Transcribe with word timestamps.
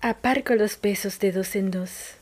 Aparco 0.00 0.54
los 0.54 0.76
pesos 0.76 1.18
de 1.18 1.32
dos 1.32 1.56
en 1.56 1.72
dos, 1.72 2.12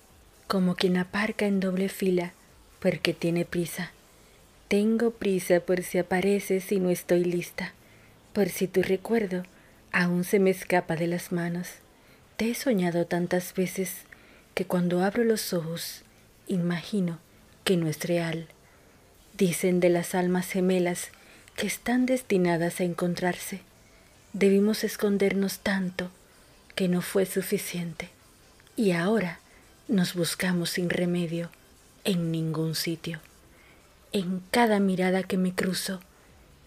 como 0.47 0.77
quien 0.77 0.97
aparca 0.97 1.45
en 1.45 1.61
doble 1.61 1.91
fila, 1.91 2.33
porque 2.81 3.13
tiene 3.13 3.45
prisa. 3.45 3.91
Tengo 4.69 5.11
prisa 5.11 5.61
por 5.61 5.83
si 5.83 5.99
apareces 5.99 6.73
y 6.73 6.81
no 6.81 6.89
estoy 6.89 7.23
lista, 7.25 7.75
por 8.33 8.49
si 8.49 8.67
tu 8.67 8.83
recuerdo 8.83 9.43
aún 9.93 10.25
se 10.25 10.39
me 10.39 10.49
escapa 10.49 10.97
de 10.97 11.07
las 11.07 11.33
manos. 11.33 11.69
Te 12.39 12.51
he 12.51 12.55
soñado 12.55 13.05
tantas 13.05 13.53
veces 13.53 13.93
que 14.55 14.65
cuando 14.65 15.05
abro 15.05 15.23
los 15.23 15.53
ojos 15.53 16.03
imagino 16.47 17.19
que 17.63 17.77
no 17.77 17.89
es 17.89 18.03
real. 18.09 18.47
Dicen 19.37 19.81
de 19.81 19.91
las 19.91 20.15
almas 20.15 20.51
gemelas 20.51 21.11
que 21.57 21.67
están 21.67 22.07
destinadas 22.07 22.81
a 22.81 22.85
encontrarse. 22.85 23.61
Debimos 24.33 24.83
escondernos 24.83 25.59
tanto 25.59 26.11
que 26.77 26.87
no 26.87 27.03
fue 27.03 27.27
suficiente. 27.27 28.11
Y 28.77 28.93
ahora 28.93 29.41
nos 29.89 30.15
buscamos 30.15 30.71
sin 30.71 30.91
remedio 30.91 31.51
en 32.05 32.31
ningún 32.31 32.77
sitio. 32.77 33.19
En 34.13 34.43
cada 34.53 34.79
mirada 34.79 35.25
que 35.25 35.39
me 35.39 35.53
cruzo 35.53 36.01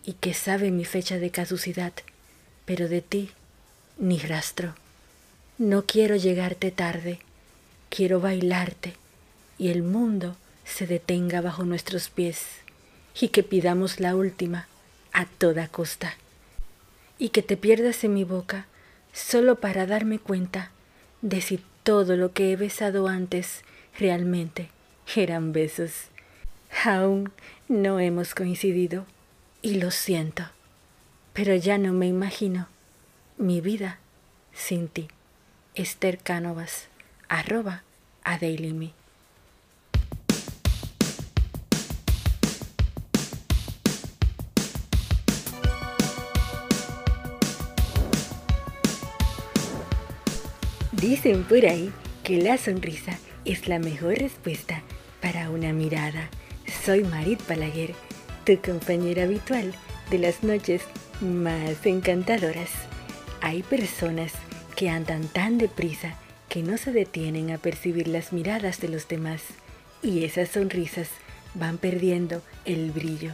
y 0.03 0.13
que 0.13 0.33
sabe 0.33 0.71
mi 0.71 0.83
fecha 0.83 1.17
de 1.19 1.29
caducidad, 1.29 1.93
pero 2.65 2.89
de 2.89 3.01
ti 3.01 3.29
ni 3.97 4.17
rastro. 4.17 4.75
No 5.57 5.85
quiero 5.85 6.15
llegarte 6.15 6.71
tarde, 6.71 7.19
quiero 7.89 8.19
bailarte 8.19 8.93
y 9.57 9.69
el 9.69 9.83
mundo 9.83 10.35
se 10.65 10.87
detenga 10.87 11.41
bajo 11.41 11.65
nuestros 11.65 12.09
pies 12.09 12.45
y 13.19 13.29
que 13.29 13.43
pidamos 13.43 13.99
la 13.99 14.15
última 14.15 14.67
a 15.13 15.25
toda 15.25 15.67
costa 15.67 16.15
y 17.17 17.29
que 17.29 17.43
te 17.43 17.57
pierdas 17.57 18.03
en 18.03 18.13
mi 18.13 18.23
boca 18.23 18.67
solo 19.19 19.59
para 19.59 19.85
darme 19.85 20.17
cuenta 20.17 20.71
de 21.21 21.41
si 21.41 21.63
todo 21.83 22.15
lo 22.15 22.31
que 22.31 22.51
he 22.51 22.55
besado 22.55 23.07
antes 23.07 23.63
realmente 23.99 24.69
eran 25.15 25.51
besos. 25.51 26.07
Aún 26.85 27.31
no 27.67 27.99
hemos 27.99 28.33
coincidido 28.33 29.05
y 29.61 29.75
lo 29.75 29.91
siento, 29.91 30.43
pero 31.33 31.55
ya 31.55 31.77
no 31.77 31.93
me 31.93 32.07
imagino 32.07 32.67
mi 33.37 33.61
vida 33.61 33.99
sin 34.53 34.87
ti. 34.87 35.07
Esther 35.75 36.17
Cánovas, 36.17 36.87
arroba 37.27 37.83
a 38.23 38.37
Daily 38.37 38.73
Dicen 51.01 51.45
por 51.45 51.65
ahí 51.65 51.93
que 52.25 52.41
la 52.41 52.57
sonrisa 52.57 53.17
es 53.45 53.69
la 53.69 53.79
mejor 53.79 54.17
respuesta 54.17 54.81
para 55.21 55.49
una 55.49 55.71
mirada. 55.71 56.29
Soy 56.83 57.05
Marit 57.05 57.41
Palaguer, 57.43 57.93
tu 58.45 58.57
compañera 58.57 59.23
habitual 59.23 59.73
de 60.11 60.17
las 60.17 60.43
noches 60.43 60.81
más 61.21 61.85
encantadoras. 61.85 62.71
Hay 63.39 63.63
personas 63.63 64.33
que 64.75 64.89
andan 64.89 65.29
tan 65.29 65.57
deprisa 65.57 66.15
que 66.49 66.63
no 66.63 66.77
se 66.77 66.91
detienen 66.91 67.51
a 67.51 67.59
percibir 67.59 68.09
las 68.09 68.33
miradas 68.33 68.81
de 68.81 68.89
los 68.89 69.07
demás 69.07 69.41
y 70.03 70.25
esas 70.25 70.49
sonrisas 70.49 71.07
van 71.53 71.77
perdiendo 71.77 72.41
el 72.65 72.91
brillo 72.91 73.31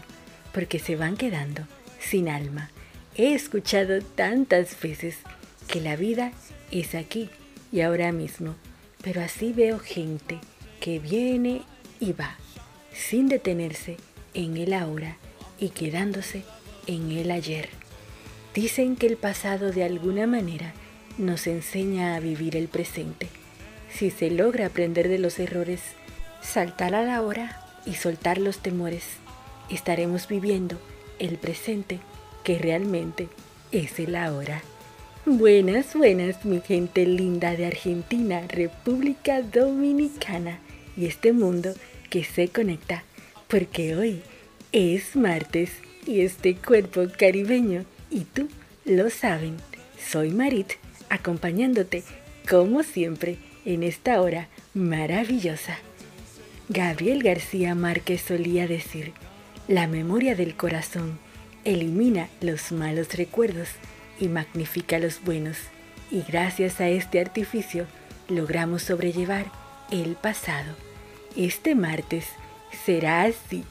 porque 0.53 0.77
se 0.77 0.95
van 0.95 1.17
quedando 1.17 1.63
sin 1.99 2.29
alma. 2.29 2.69
He 3.17 3.33
escuchado 3.33 4.01
tantas 4.03 4.79
veces 4.79 5.17
que 5.67 5.81
la 5.81 5.95
vida 5.95 6.31
es 6.69 6.93
aquí 6.93 7.27
y 7.75 7.81
ahora 7.81 8.13
mismo, 8.13 8.55
pero 9.03 9.21
así 9.21 9.51
veo 9.51 9.79
gente 9.79 10.39
que 10.79 10.97
viene 10.97 11.63
y 11.99 12.13
va, 12.13 12.37
sin 12.93 13.27
detenerse 13.27 13.97
en 14.33 14.55
el 14.55 14.71
ahora 14.71 15.17
y 15.59 15.69
quedándose 15.71 16.45
en 16.87 17.11
el 17.11 17.31
ayer. 17.31 17.67
Dicen 18.53 18.95
que 18.95 19.07
el 19.07 19.17
pasado 19.17 19.73
de 19.73 19.83
alguna 19.83 20.25
manera 20.25 20.73
nos 21.17 21.47
enseña 21.47 22.15
a 22.15 22.21
vivir 22.21 22.55
el 22.55 22.69
presente. 22.69 23.27
Si 23.91 24.09
se 24.09 24.31
logra 24.31 24.67
aprender 24.67 25.09
de 25.09 25.19
los 25.19 25.37
errores, 25.37 25.81
saltar 26.41 26.95
a 26.95 27.03
la 27.03 27.21
hora 27.21 27.61
y 27.85 27.95
soltar 27.95 28.37
los 28.37 28.59
temores, 28.59 29.03
estaremos 29.69 30.29
viviendo 30.29 30.79
el 31.19 31.37
presente 31.37 31.99
que 32.45 32.57
realmente 32.57 33.27
es 33.73 33.99
el 33.99 34.15
ahora. 34.15 34.61
Buenas, 35.27 35.95
buenas, 35.95 36.45
mi 36.45 36.61
gente 36.61 37.03
linda 37.03 37.55
de 37.55 37.65
Argentina, 37.65 38.43
República 38.47 39.41
Dominicana 39.41 40.59
y 40.95 41.07
este 41.07 41.33
mundo 41.33 41.73
que 42.11 42.23
se 42.23 42.49
conecta, 42.49 43.03
porque 43.47 43.95
hoy 43.95 44.21
es 44.71 45.15
martes 45.15 45.71
y 46.05 46.21
este 46.21 46.55
cuerpo 46.55 47.07
caribeño 47.17 47.85
y 48.11 48.25
tú 48.25 48.49
lo 48.85 49.09
saben. 49.09 49.57
Soy 49.97 50.29
Marit, 50.29 50.73
acompañándote 51.09 52.03
como 52.47 52.83
siempre 52.83 53.39
en 53.65 53.81
esta 53.81 54.21
hora 54.21 54.47
maravillosa. 54.75 55.79
Gabriel 56.69 57.23
García 57.23 57.73
Márquez 57.73 58.21
solía 58.21 58.67
decir, 58.67 59.11
la 59.67 59.87
memoria 59.87 60.35
del 60.35 60.55
corazón 60.55 61.17
elimina 61.63 62.29
los 62.41 62.71
malos 62.71 63.15
recuerdos 63.15 63.69
y 64.19 64.27
magnifica 64.27 64.99
los 64.99 65.23
buenos, 65.23 65.57
y 66.11 66.21
gracias 66.21 66.79
a 66.81 66.87
este 66.87 67.19
artificio 67.19 67.85
logramos 68.29 68.83
sobrellevar 68.83 69.45
el 69.91 70.15
pasado. 70.15 70.73
Este 71.35 71.75
martes 71.75 72.25
será 72.85 73.23
así, 73.23 73.63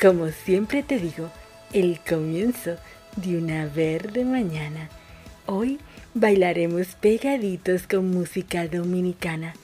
como 0.00 0.28
siempre 0.28 0.82
te 0.82 0.98
digo, 0.98 1.30
el 1.72 2.00
comienzo 2.00 2.76
de 3.16 3.38
una 3.38 3.66
verde 3.66 4.24
mañana. 4.24 4.88
Hoy 5.46 5.78
bailaremos 6.14 6.88
pegaditos 7.00 7.86
con 7.86 8.10
música 8.10 8.66
dominicana. 8.66 9.54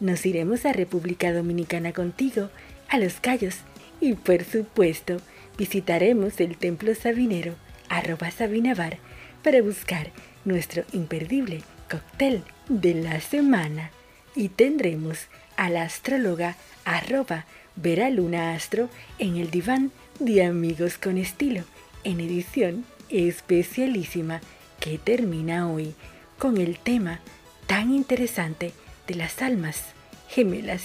Nos 0.00 0.26
iremos 0.26 0.66
a 0.66 0.72
República 0.72 1.32
Dominicana 1.32 1.92
contigo, 1.92 2.50
a 2.88 2.98
Los 2.98 3.14
Cayos, 3.14 3.56
y 4.00 4.14
por 4.14 4.44
supuesto 4.44 5.18
visitaremos 5.56 6.40
el 6.40 6.56
Templo 6.56 6.94
Sabinero, 6.94 7.54
arroba 7.88 8.30
Sabinavar, 8.30 8.98
para 9.46 9.62
buscar 9.62 10.10
nuestro 10.44 10.82
imperdible 10.92 11.62
cóctel 11.88 12.42
de 12.68 12.94
la 12.94 13.20
semana 13.20 13.92
y 14.34 14.48
tendremos 14.48 15.28
a 15.56 15.70
la 15.70 15.82
astróloga 15.82 16.56
arroba 16.84 17.46
Vera 17.76 18.10
Luna 18.10 18.54
Astro 18.54 18.90
en 19.20 19.36
el 19.36 19.52
diván 19.52 19.92
de 20.18 20.42
Amigos 20.42 20.98
con 20.98 21.16
Estilo 21.16 21.62
en 22.02 22.18
edición 22.18 22.84
especialísima 23.08 24.40
que 24.80 24.98
termina 24.98 25.70
hoy 25.70 25.94
con 26.38 26.56
el 26.56 26.76
tema 26.80 27.20
tan 27.68 27.94
interesante 27.94 28.72
de 29.06 29.14
las 29.14 29.42
almas 29.42 29.80
gemelas. 30.28 30.82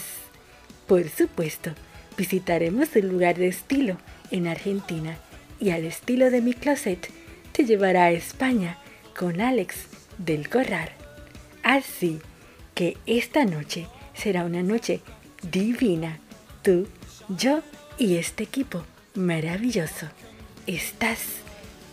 Por 0.85 1.09
supuesto, 1.09 1.71
visitaremos 2.15 2.95
el 2.95 3.09
lugar 3.09 3.39
de 3.39 3.47
estilo 3.47 3.97
en 4.29 4.45
Argentina 4.45 5.17
y 5.59 5.71
al 5.71 5.83
estilo 5.83 6.29
de 6.29 6.41
mi 6.41 6.53
closet 6.53 7.09
te 7.51 7.65
llevará 7.65 8.05
a 8.05 8.11
España 8.11 8.77
con 9.17 9.41
Alex 9.41 9.87
del 10.17 10.49
Corral. 10.49 10.89
Así 11.63 12.19
que 12.73 12.97
esta 13.05 13.45
noche 13.45 13.87
será 14.13 14.45
una 14.45 14.63
noche 14.63 15.01
divina. 15.51 16.19
Tú, 16.63 16.87
yo 17.29 17.61
y 17.97 18.17
este 18.17 18.43
equipo 18.43 18.83
maravilloso. 19.15 20.07
Estás 20.67 21.19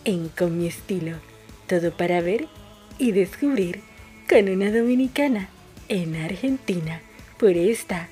en 0.05 0.29
Con 0.29 0.57
mi 0.57 0.67
estilo. 0.67 1.17
Todo 1.67 1.95
para 1.95 2.21
ver 2.21 2.47
y 2.97 3.11
descubrir 3.11 3.81
con 4.27 4.49
una 4.49 4.71
dominicana 4.71 5.49
en 5.87 6.15
Argentina 6.15 7.01
por 7.37 7.51
esta 7.51 8.07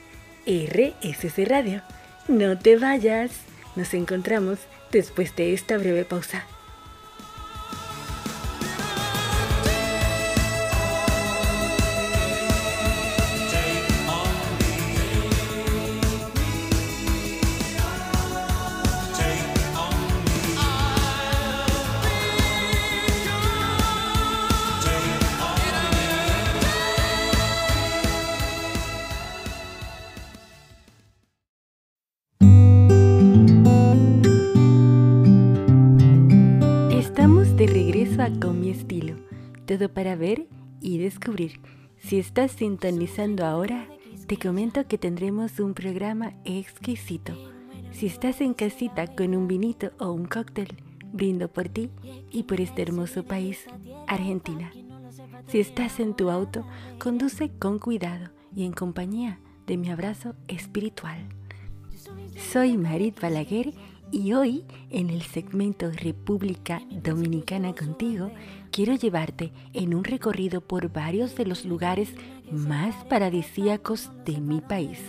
RSC 0.45 1.45
Radio. 1.45 1.81
No 2.27 2.57
te 2.57 2.77
vayas. 2.77 3.31
Nos 3.75 3.93
encontramos 3.93 4.59
después 4.91 5.35
de 5.35 5.53
esta 5.53 5.77
breve 5.77 6.05
pausa. 6.05 6.45
Todo 39.77 39.89
para 39.89 40.15
ver 40.15 40.47
y 40.81 40.97
descubrir 40.97 41.59
Si 42.00 42.18
estás 42.18 42.51
sintonizando 42.51 43.45
ahora, 43.45 43.88
te 44.27 44.38
comento 44.38 44.88
que 44.88 44.97
tendremos 44.97 45.59
un 45.59 45.74
programa 45.74 46.33
exquisito. 46.45 47.33
Si 47.91 48.07
estás 48.07 48.41
en 48.41 48.53
casita 48.53 49.07
con 49.07 49.35
un 49.35 49.47
vinito 49.47 49.91
o 50.00 50.12
un 50.12 50.25
cóctel, 50.25 50.68
brindo 51.12 51.47
por 51.47 51.69
ti 51.69 51.89
y 52.31 52.44
por 52.44 52.59
este 52.62 52.81
hermoso 52.81 53.24
país, 53.24 53.65
Argentina. 54.07 54.71
Si 55.47 55.59
estás 55.59 56.00
en 56.00 56.15
tu 56.15 56.29
auto, 56.29 56.65
conduce 57.00 57.50
con 57.50 57.79
cuidado 57.79 58.29
y 58.56 58.65
en 58.65 58.74
compañía 58.74 59.39
de 59.65 59.77
mi 59.77 59.89
abrazo 59.89 60.35
espiritual. 60.47 61.19
Soy 62.51 62.77
Marit 62.77 63.19
Balaguer 63.19 63.74
y 64.12 64.33
hoy, 64.33 64.63
en 64.89 65.09
el 65.09 65.21
segmento 65.21 65.91
República 65.91 66.81
Dominicana 66.89 67.75
contigo, 67.75 68.31
quiero 68.71 68.95
llevarte 68.95 69.51
en 69.73 69.93
un 69.93 70.03
recorrido 70.03 70.61
por 70.61 70.91
varios 70.91 71.35
de 71.35 71.45
los 71.45 71.65
lugares 71.65 72.09
más 72.51 72.95
paradisíacos 73.05 74.11
de 74.25 74.39
mi 74.39 74.61
país, 74.61 74.99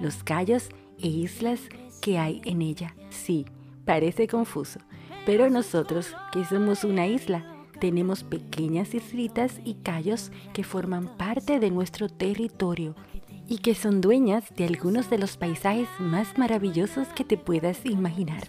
los 0.00 0.22
callos 0.22 0.68
e 0.98 1.08
islas 1.08 1.60
que 2.00 2.18
hay 2.18 2.40
en 2.44 2.62
ella. 2.62 2.94
Sí, 3.10 3.46
parece 3.84 4.26
confuso, 4.26 4.80
pero 5.26 5.50
nosotros, 5.50 6.14
que 6.32 6.44
somos 6.44 6.84
una 6.84 7.06
isla, 7.06 7.54
tenemos 7.80 8.24
pequeñas 8.24 8.94
islitas 8.94 9.60
y 9.64 9.74
callos 9.74 10.32
que 10.52 10.64
forman 10.64 11.16
parte 11.16 11.60
de 11.60 11.70
nuestro 11.70 12.08
territorio 12.08 12.94
y 13.48 13.58
que 13.58 13.74
son 13.74 14.00
dueñas 14.00 14.44
de 14.56 14.66
algunos 14.66 15.08
de 15.10 15.18
los 15.18 15.36
paisajes 15.36 15.88
más 15.98 16.36
maravillosos 16.36 17.08
que 17.08 17.24
te 17.24 17.36
puedas 17.36 17.84
imaginar. 17.86 18.48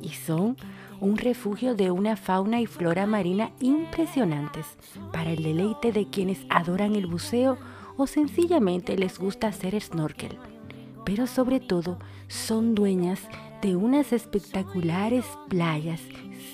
Y 0.00 0.10
son 0.10 0.56
un 1.04 1.18
refugio 1.18 1.74
de 1.74 1.90
una 1.90 2.16
fauna 2.16 2.62
y 2.62 2.66
flora 2.66 3.06
marina 3.06 3.52
impresionantes 3.60 4.64
para 5.12 5.32
el 5.32 5.42
deleite 5.42 5.92
de 5.92 6.08
quienes 6.08 6.46
adoran 6.48 6.96
el 6.96 7.06
buceo 7.06 7.58
o 7.98 8.06
sencillamente 8.06 8.96
les 8.96 9.18
gusta 9.18 9.48
hacer 9.48 9.78
snorkel. 9.78 10.38
Pero 11.04 11.26
sobre 11.26 11.60
todo 11.60 11.98
son 12.26 12.74
dueñas 12.74 13.20
de 13.60 13.76
unas 13.76 14.14
espectaculares 14.14 15.26
playas, 15.50 16.00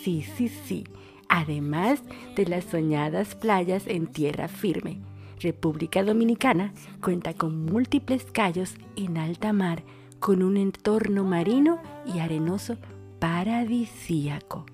sí, 0.03 0.23
sí, 0.23 0.49
sí, 0.49 0.83
además 1.29 2.03
de 2.35 2.47
las 2.47 2.65
soñadas 2.65 3.37
playas 3.37 3.87
en 3.87 4.09
tierra 4.09 4.49
firme. 4.49 4.99
República 5.39 6.03
Dominicana 6.03 6.75
cuenta 7.01 7.35
con 7.35 7.67
múltiples 7.67 8.25
callos 8.25 8.75
en 8.97 9.17
alta 9.17 9.53
mar 9.53 9.85
con 10.19 10.43
un 10.43 10.57
entorno 10.57 11.23
marino 11.23 11.79
y 12.05 12.19
arenoso 12.19 12.79
paradisíaco. 13.21 14.67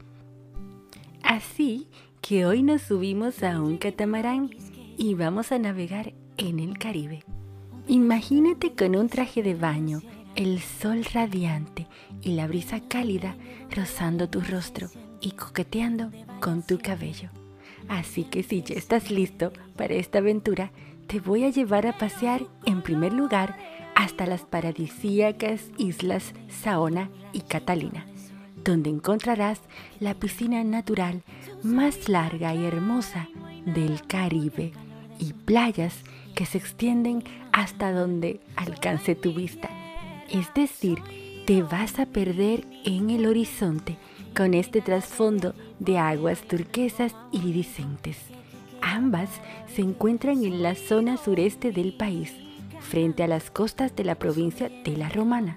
Así 1.22 1.88
que 2.22 2.46
hoy 2.46 2.62
nos 2.62 2.82
subimos 2.82 3.42
a 3.42 3.60
un 3.60 3.76
catamarán 3.76 4.50
y 4.96 5.14
vamos 5.14 5.52
a 5.52 5.58
navegar 5.58 6.14
en 6.38 6.60
el 6.60 6.78
Caribe. 6.78 7.24
Imagínate 7.88 8.74
con 8.74 8.96
un 8.96 9.08
traje 9.08 9.42
de 9.42 9.54
baño, 9.54 10.00
el 10.34 10.60
sol 10.60 11.04
radiante 11.12 11.86
y 12.22 12.32
la 12.32 12.46
brisa 12.46 12.80
cálida 12.80 13.36
rozando 13.70 14.28
tu 14.28 14.40
rostro 14.40 14.88
y 15.20 15.32
coqueteando 15.32 16.10
con 16.40 16.62
tu 16.62 16.78
cabello. 16.78 17.30
Así 17.88 18.24
que 18.24 18.42
si 18.42 18.62
ya 18.62 18.74
estás 18.74 19.10
listo 19.10 19.52
para 19.76 19.94
esta 19.94 20.18
aventura, 20.18 20.72
te 21.06 21.20
voy 21.20 21.44
a 21.44 21.50
llevar 21.50 21.86
a 21.86 21.98
pasear 21.98 22.42
en 22.64 22.82
primer 22.82 23.12
lugar 23.12 23.56
hasta 23.94 24.26
las 24.26 24.42
paradisíacas 24.42 25.70
islas 25.78 26.34
Saona 26.48 27.10
y 27.32 27.40
Catalina, 27.40 28.06
donde 28.66 28.90
encontrarás 28.90 29.60
la 30.00 30.14
piscina 30.14 30.64
natural 30.64 31.22
más 31.62 32.08
larga 32.08 32.54
y 32.54 32.64
hermosa 32.64 33.28
del 33.64 34.04
Caribe 34.06 34.72
y 35.18 35.32
playas 35.32 35.94
que 36.34 36.44
se 36.44 36.58
extienden 36.58 37.22
hasta 37.52 37.92
donde 37.92 38.40
alcance 38.56 39.14
tu 39.14 39.32
vista. 39.32 39.70
Es 40.28 40.52
decir, 40.52 40.98
te 41.46 41.62
vas 41.62 42.00
a 42.00 42.06
perder 42.06 42.66
en 42.84 43.08
el 43.10 43.26
horizonte 43.26 43.96
con 44.36 44.52
este 44.52 44.80
trasfondo 44.80 45.54
de 45.78 45.98
aguas 45.98 46.42
turquesas 46.42 47.14
iridiscentes. 47.30 48.18
Ambas 48.82 49.30
se 49.72 49.82
encuentran 49.82 50.44
en 50.44 50.62
la 50.62 50.74
zona 50.74 51.16
sureste 51.16 51.70
del 51.70 51.96
país, 51.96 52.34
frente 52.80 53.22
a 53.22 53.28
las 53.28 53.50
costas 53.50 53.94
de 53.94 54.04
la 54.04 54.16
provincia 54.16 54.68
de 54.68 54.96
La 54.96 55.08
Romana. 55.08 55.56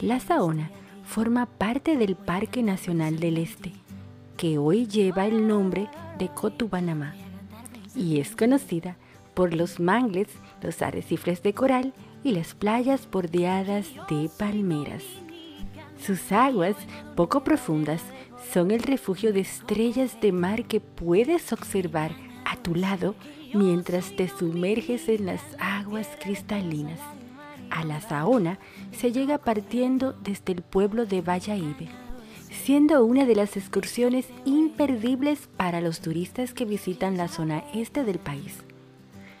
La 0.00 0.20
Saona 0.20 0.70
forma 1.06 1.46
parte 1.46 1.96
del 1.96 2.16
Parque 2.16 2.62
Nacional 2.62 3.18
del 3.18 3.38
Este, 3.38 3.72
que 4.36 4.58
hoy 4.58 4.86
lleva 4.86 5.26
el 5.26 5.46
nombre 5.46 5.88
de 6.18 6.28
Cotubanamá, 6.28 7.14
y 7.94 8.20
es 8.20 8.34
conocida 8.36 8.96
por 9.32 9.54
los 9.54 9.80
mangles, 9.80 10.28
los 10.60 10.82
arrecifes 10.82 11.42
de 11.42 11.54
coral 11.54 11.94
y 12.24 12.32
las 12.32 12.54
playas 12.54 13.08
bordeadas 13.10 13.86
de 14.10 14.28
palmeras. 14.36 15.04
Sus 16.04 16.32
aguas, 16.32 16.76
poco 17.14 17.44
profundas, 17.44 18.02
son 18.52 18.70
el 18.70 18.82
refugio 18.82 19.32
de 19.32 19.40
estrellas 19.40 20.20
de 20.20 20.32
mar 20.32 20.64
que 20.64 20.80
puedes 20.80 21.52
observar 21.52 22.12
a 22.44 22.56
tu 22.56 22.74
lado 22.74 23.14
mientras 23.54 24.14
te 24.14 24.28
sumerges 24.28 25.08
en 25.08 25.26
las 25.26 25.42
aguas 25.58 26.08
cristalinas. 26.20 27.00
A 27.70 27.84
la 27.84 28.00
Saona 28.00 28.58
se 28.92 29.12
llega 29.12 29.38
partiendo 29.38 30.12
desde 30.12 30.52
el 30.52 30.62
pueblo 30.62 31.06
de 31.06 31.18
Ibe, 31.18 31.88
siendo 32.50 33.04
una 33.04 33.24
de 33.24 33.34
las 33.34 33.56
excursiones 33.56 34.26
imperdibles 34.44 35.48
para 35.56 35.80
los 35.80 36.00
turistas 36.00 36.54
que 36.54 36.64
visitan 36.64 37.16
la 37.16 37.28
zona 37.28 37.64
este 37.74 38.04
del 38.04 38.18
país. 38.18 38.62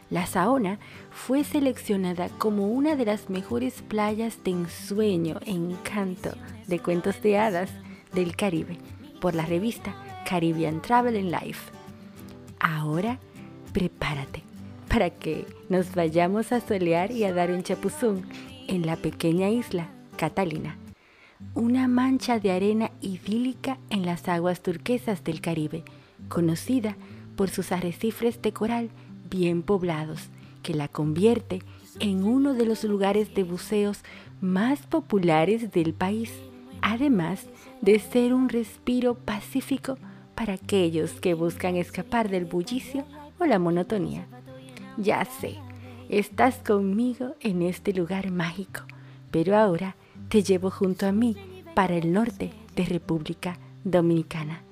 La 0.08 0.26
Saona 0.26 0.78
fue 1.10 1.42
seleccionada 1.42 2.28
como 2.28 2.68
una 2.68 2.94
de 2.94 3.06
las 3.06 3.28
mejores 3.28 3.82
playas 3.82 4.42
de 4.44 4.52
ensueño, 4.52 5.40
encanto, 5.44 6.30
de 6.68 6.78
cuentos 6.78 7.20
de 7.22 7.38
hadas 7.38 7.70
del 8.12 8.36
Caribe 8.36 8.78
por 9.20 9.34
la 9.34 9.44
revista 9.44 9.94
Caribbean 10.28 10.80
Travel 10.80 11.16
and 11.16 11.32
Life. 11.32 11.72
Ahora 12.60 13.18
prepárate 13.72 14.45
para 14.96 15.10
que 15.10 15.44
nos 15.68 15.94
vayamos 15.94 16.52
a 16.52 16.60
solear 16.62 17.12
y 17.12 17.24
a 17.24 17.34
dar 17.34 17.50
un 17.50 17.62
chapuzón 17.62 18.24
en 18.66 18.86
la 18.86 18.96
pequeña 18.96 19.50
isla 19.50 19.90
Catalina, 20.16 20.78
una 21.52 21.86
mancha 21.86 22.40
de 22.40 22.50
arena 22.50 22.90
idílica 23.02 23.76
en 23.90 24.06
las 24.06 24.26
aguas 24.26 24.62
turquesas 24.62 25.22
del 25.22 25.42
Caribe, 25.42 25.84
conocida 26.30 26.96
por 27.36 27.50
sus 27.50 27.72
arrecifes 27.72 28.40
de 28.40 28.54
coral 28.54 28.88
bien 29.28 29.60
poblados, 29.62 30.30
que 30.62 30.72
la 30.72 30.88
convierte 30.88 31.60
en 32.00 32.24
uno 32.24 32.54
de 32.54 32.64
los 32.64 32.82
lugares 32.82 33.34
de 33.34 33.42
buceos 33.42 33.98
más 34.40 34.86
populares 34.86 35.72
del 35.72 35.92
país, 35.92 36.32
además 36.80 37.42
de 37.82 37.98
ser 37.98 38.32
un 38.32 38.48
respiro 38.48 39.14
pacífico 39.14 39.98
para 40.34 40.54
aquellos 40.54 41.20
que 41.20 41.34
buscan 41.34 41.76
escapar 41.76 42.30
del 42.30 42.46
bullicio 42.46 43.04
o 43.38 43.44
la 43.44 43.58
monotonía. 43.58 44.26
Ya 44.96 45.24
sé, 45.26 45.56
estás 46.08 46.56
conmigo 46.56 47.34
en 47.40 47.60
este 47.60 47.92
lugar 47.92 48.30
mágico, 48.30 48.80
pero 49.30 49.56
ahora 49.56 49.94
te 50.30 50.42
llevo 50.42 50.70
junto 50.70 51.06
a 51.06 51.12
mí 51.12 51.36
para 51.74 51.96
el 51.96 52.12
norte 52.12 52.50
de 52.74 52.84
República 52.86 53.58
Dominicana. 53.84 54.62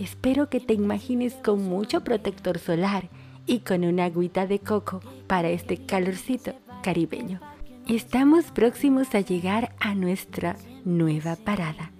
Espero 0.00 0.50
que 0.50 0.58
te 0.58 0.74
imagines 0.74 1.34
con 1.34 1.62
mucho 1.62 2.02
protector 2.02 2.58
solar 2.58 3.08
y 3.46 3.60
con 3.60 3.84
una 3.84 4.06
agüita 4.06 4.46
de 4.46 4.58
coco 4.58 5.00
para 5.28 5.48
este 5.48 5.78
calorcito 5.78 6.54
caribeño. 6.82 7.40
Estamos 7.86 8.46
próximos 8.46 9.14
a 9.14 9.20
llegar 9.20 9.74
a 9.78 9.94
nuestra 9.94 10.56
nueva 10.84 11.36
parada, 11.36 11.92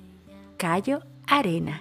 Cayo 0.57 1.03
Arena, 1.29 1.81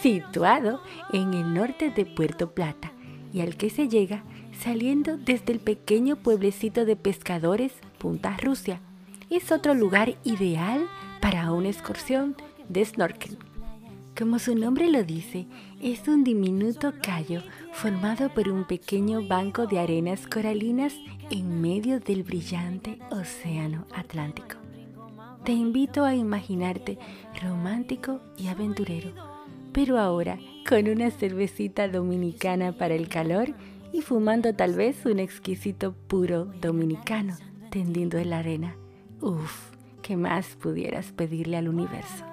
situado 0.00 0.80
en 1.12 1.34
el 1.34 1.52
norte 1.52 1.90
de 1.90 2.06
Puerto 2.06 2.52
Plata 2.52 2.92
y 3.32 3.40
al 3.40 3.56
que 3.56 3.68
se 3.68 3.88
llega 3.88 4.22
saliendo 4.58 5.16
desde 5.16 5.52
el 5.52 5.60
pequeño 5.60 6.16
pueblecito 6.16 6.84
de 6.84 6.96
pescadores 6.96 7.72
Punta 7.98 8.36
Rusia. 8.36 8.80
Es 9.30 9.52
otro 9.52 9.74
lugar 9.74 10.16
ideal 10.24 10.86
para 11.20 11.52
una 11.52 11.68
excursión 11.68 12.36
de 12.68 12.84
snorkel. 12.84 13.38
Como 14.16 14.38
su 14.38 14.54
nombre 14.54 14.88
lo 14.90 15.02
dice, 15.02 15.46
es 15.82 16.06
un 16.06 16.22
diminuto 16.22 16.92
callo 17.02 17.42
formado 17.72 18.28
por 18.32 18.48
un 18.48 18.64
pequeño 18.64 19.26
banco 19.26 19.66
de 19.66 19.80
arenas 19.80 20.26
coralinas 20.28 20.94
en 21.30 21.60
medio 21.60 21.98
del 21.98 22.22
brillante 22.22 23.00
océano 23.10 23.86
Atlántico. 23.92 24.56
Te 25.44 25.52
invito 25.52 26.04
a 26.04 26.14
imaginarte 26.14 26.96
romántico 27.42 28.20
y 28.38 28.46
aventurero, 28.46 29.10
pero 29.72 29.98
ahora 29.98 30.38
con 30.68 30.88
una 30.88 31.10
cervecita 31.10 31.88
dominicana 31.88 32.72
para 32.72 32.94
el 32.94 33.08
calor 33.08 33.52
y 33.94 34.02
fumando 34.02 34.52
tal 34.56 34.74
vez 34.74 35.06
un 35.06 35.20
exquisito 35.20 35.92
puro 35.92 36.46
dominicano 36.60 37.36
tendiendo 37.70 38.18
en 38.18 38.30
la 38.30 38.38
arena. 38.38 38.76
Uf, 39.20 39.70
¿qué 40.02 40.16
más 40.16 40.56
pudieras 40.56 41.12
pedirle 41.12 41.56
al 41.56 41.68
universo? 41.68 42.24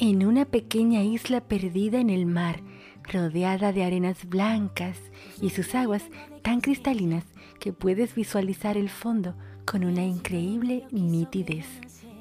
En 0.00 0.26
una 0.26 0.44
pequeña 0.44 1.04
isla 1.04 1.40
perdida 1.40 2.00
en 2.00 2.10
el 2.10 2.26
mar, 2.26 2.64
rodeada 3.04 3.72
de 3.72 3.84
arenas 3.84 4.28
blancas 4.28 4.98
y 5.40 5.50
sus 5.50 5.72
aguas 5.76 6.02
tan 6.42 6.60
cristalinas 6.60 7.24
que 7.60 7.72
puedes 7.72 8.16
visualizar 8.16 8.76
el 8.76 8.88
fondo 8.90 9.36
con 9.64 9.84
una 9.84 10.04
increíble 10.04 10.82
nitidez 10.90 11.66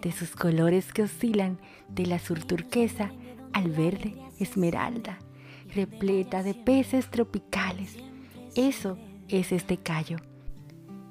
de 0.03 0.11
sus 0.11 0.35
colores 0.35 0.93
que 0.93 1.01
oscilan 1.01 1.57
del 1.89 2.13
azul 2.13 2.45
turquesa 2.45 3.11
al 3.53 3.71
verde 3.71 4.13
esmeralda, 4.37 5.17
repleta 5.73 6.43
de 6.43 6.53
peces 6.53 7.09
tropicales. 7.09 8.04
Eso 8.55 8.97
es 9.27 9.51
este 9.51 9.75
callo. 9.75 10.17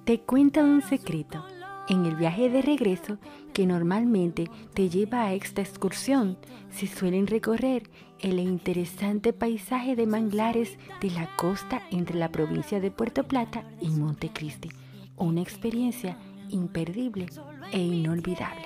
Te 0.04 0.20
cuento 0.20 0.60
un 0.60 0.80
secreto. 0.80 1.44
En 1.90 2.06
el 2.06 2.16
viaje 2.16 2.48
de 2.48 2.62
regreso, 2.62 3.18
que 3.52 3.66
normalmente 3.66 4.48
te 4.72 4.88
lleva 4.88 5.24
a 5.24 5.34
esta 5.34 5.60
excursión, 5.60 6.38
se 6.70 6.86
suelen 6.86 7.26
recorrer 7.26 7.90
el 8.20 8.38
interesante 8.38 9.34
paisaje 9.34 9.94
de 9.94 10.06
manglares 10.06 10.78
de 11.02 11.10
la 11.10 11.36
costa 11.36 11.82
entre 11.90 12.16
la 12.16 12.30
provincia 12.30 12.80
de 12.80 12.90
Puerto 12.90 13.24
Plata 13.24 13.64
y 13.78 13.90
Montecristi. 13.90 14.70
Una 15.18 15.42
experiencia 15.42 16.16
imperdible 16.48 17.26
e 17.72 17.78
inolvidable. 17.78 18.64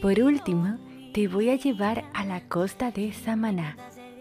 Por 0.00 0.18
último, 0.20 0.78
te 1.12 1.28
voy 1.28 1.50
a 1.50 1.56
llevar 1.56 2.04
a 2.14 2.24
la 2.24 2.40
costa 2.48 2.90
de 2.90 3.12
Samaná, 3.12 3.76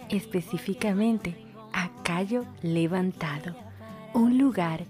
específicamente 0.09 1.48
a 1.79 1.89
Cayo 2.03 2.43
Levantado, 2.61 3.55
un 4.13 4.37
lugar 4.37 4.83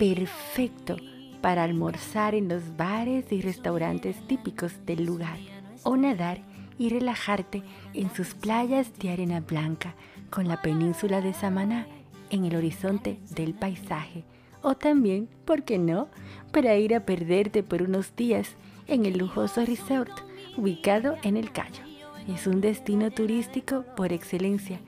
perfecto 0.00 0.96
para 1.40 1.62
almorzar 1.62 2.34
en 2.34 2.48
los 2.48 2.76
bares 2.76 3.30
y 3.30 3.40
restaurantes 3.40 4.16
típicos 4.26 4.84
del 4.84 5.04
lugar 5.04 5.38
o 5.84 5.96
nadar 5.96 6.40
y 6.76 6.88
relajarte 6.88 7.62
en 7.92 8.12
sus 8.12 8.34
playas 8.34 8.98
de 8.98 9.10
arena 9.10 9.38
blanca 9.42 9.94
con 10.28 10.48
la 10.48 10.60
península 10.60 11.20
de 11.20 11.34
Samaná 11.34 11.86
en 12.30 12.44
el 12.44 12.56
horizonte 12.56 13.20
del 13.30 13.54
paisaje 13.54 14.24
o 14.60 14.74
también, 14.74 15.28
¿por 15.44 15.62
qué 15.62 15.78
no?, 15.78 16.08
para 16.50 16.74
ir 16.74 16.96
a 16.96 17.06
perderte 17.06 17.62
por 17.62 17.82
unos 17.82 18.16
días 18.16 18.56
en 18.88 19.06
el 19.06 19.18
lujoso 19.18 19.64
resort 19.64 20.10
ubicado 20.56 21.14
en 21.22 21.36
el 21.36 21.52
Cayo. 21.52 21.84
Es 22.26 22.48
un 22.48 22.60
destino 22.60 23.12
turístico 23.12 23.84
por 23.94 24.12
excelencia, 24.12 24.80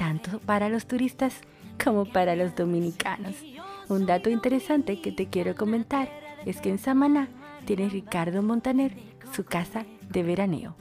tanto 0.00 0.38
para 0.40 0.70
los 0.70 0.86
turistas 0.86 1.34
como 1.84 2.06
para 2.06 2.34
los 2.34 2.56
dominicanos. 2.56 3.34
Un 3.90 4.06
dato 4.06 4.30
interesante 4.30 5.02
que 5.02 5.12
te 5.12 5.26
quiero 5.26 5.54
comentar 5.54 6.08
es 6.46 6.62
que 6.62 6.70
en 6.70 6.78
Samaná 6.78 7.28
tiene 7.66 7.86
Ricardo 7.90 8.40
Montaner 8.40 8.96
su 9.36 9.44
casa 9.44 9.84
de 10.08 10.22
veraneo. 10.22 10.74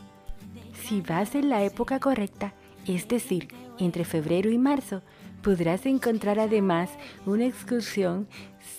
Si 0.73 1.01
vas 1.01 1.35
en 1.35 1.49
la 1.49 1.63
época 1.63 1.99
correcta, 1.99 2.53
es 2.87 3.09
decir, 3.09 3.49
entre 3.77 4.05
febrero 4.05 4.49
y 4.51 4.57
marzo, 4.57 5.01
podrás 5.43 5.85
encontrar 5.85 6.39
además 6.39 6.89
una 7.25 7.45
excursión 7.45 8.25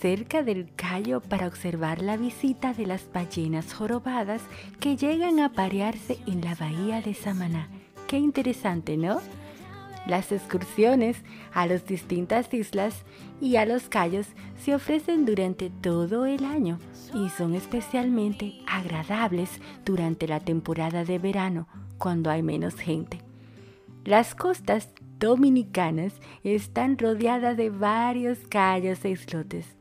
cerca 0.00 0.42
del 0.42 0.74
Cayo 0.74 1.20
para 1.20 1.48
observar 1.48 2.00
la 2.00 2.16
visita 2.16 2.72
de 2.72 2.86
las 2.86 3.12
ballenas 3.12 3.74
jorobadas 3.74 4.40
que 4.80 4.96
llegan 4.96 5.38
a 5.38 5.52
parearse 5.52 6.18
en 6.26 6.40
la 6.40 6.54
bahía 6.54 7.02
de 7.02 7.12
Samaná. 7.12 7.68
Qué 8.08 8.16
interesante, 8.16 8.96
¿no? 8.96 9.20
Las 10.10 10.32
excursiones 10.32 11.18
a 11.52 11.68
las 11.68 11.86
distintas 11.86 12.52
islas 12.52 13.04
y 13.40 13.54
a 13.54 13.64
los 13.64 13.88
cayos 13.88 14.26
se 14.58 14.74
ofrecen 14.74 15.24
durante 15.24 15.70
todo 15.70 16.26
el 16.26 16.44
año 16.44 16.80
y 17.14 17.28
son 17.28 17.54
especialmente 17.54 18.54
agradables 18.66 19.60
durante 19.84 20.26
la 20.26 20.40
temporada 20.40 21.04
de 21.04 21.20
verano, 21.20 21.68
cuando 21.96 22.28
hay 22.28 22.42
menos 22.42 22.74
gente. 22.74 23.20
Las 24.04 24.34
costas 24.34 24.88
dominicanas 25.20 26.14
están 26.42 26.98
rodeadas 26.98 27.56
de 27.56 27.70
varios 27.70 28.38
cayos 28.48 29.04
e 29.04 29.10
islotes. 29.10 29.76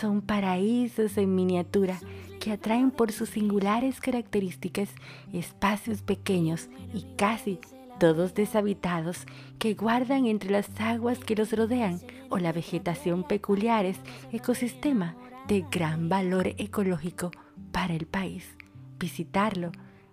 Son 0.00 0.22
paraísos 0.22 1.18
en 1.18 1.34
miniatura 1.34 1.98
que 2.38 2.52
atraen 2.52 2.92
por 2.92 3.10
sus 3.10 3.30
singulares 3.30 4.00
características 4.00 4.90
espacios 5.32 6.02
pequeños 6.02 6.68
y 6.94 7.04
casi 7.16 7.58
todos 7.98 8.34
deshabitados 8.34 9.26
que 9.58 9.74
guardan 9.74 10.26
entre 10.26 10.50
las 10.50 10.68
aguas 10.80 11.18
que 11.18 11.36
los 11.36 11.52
rodean 11.52 12.00
o 12.30 12.38
la 12.38 12.52
vegetación 12.52 13.24
peculiares, 13.24 13.98
ecosistema 14.32 15.14
de 15.46 15.64
gran 15.70 16.08
valor 16.08 16.48
ecológico 16.58 17.30
para 17.70 17.94
el 17.94 18.06
país. 18.06 18.56
Visitarlo 18.98 19.72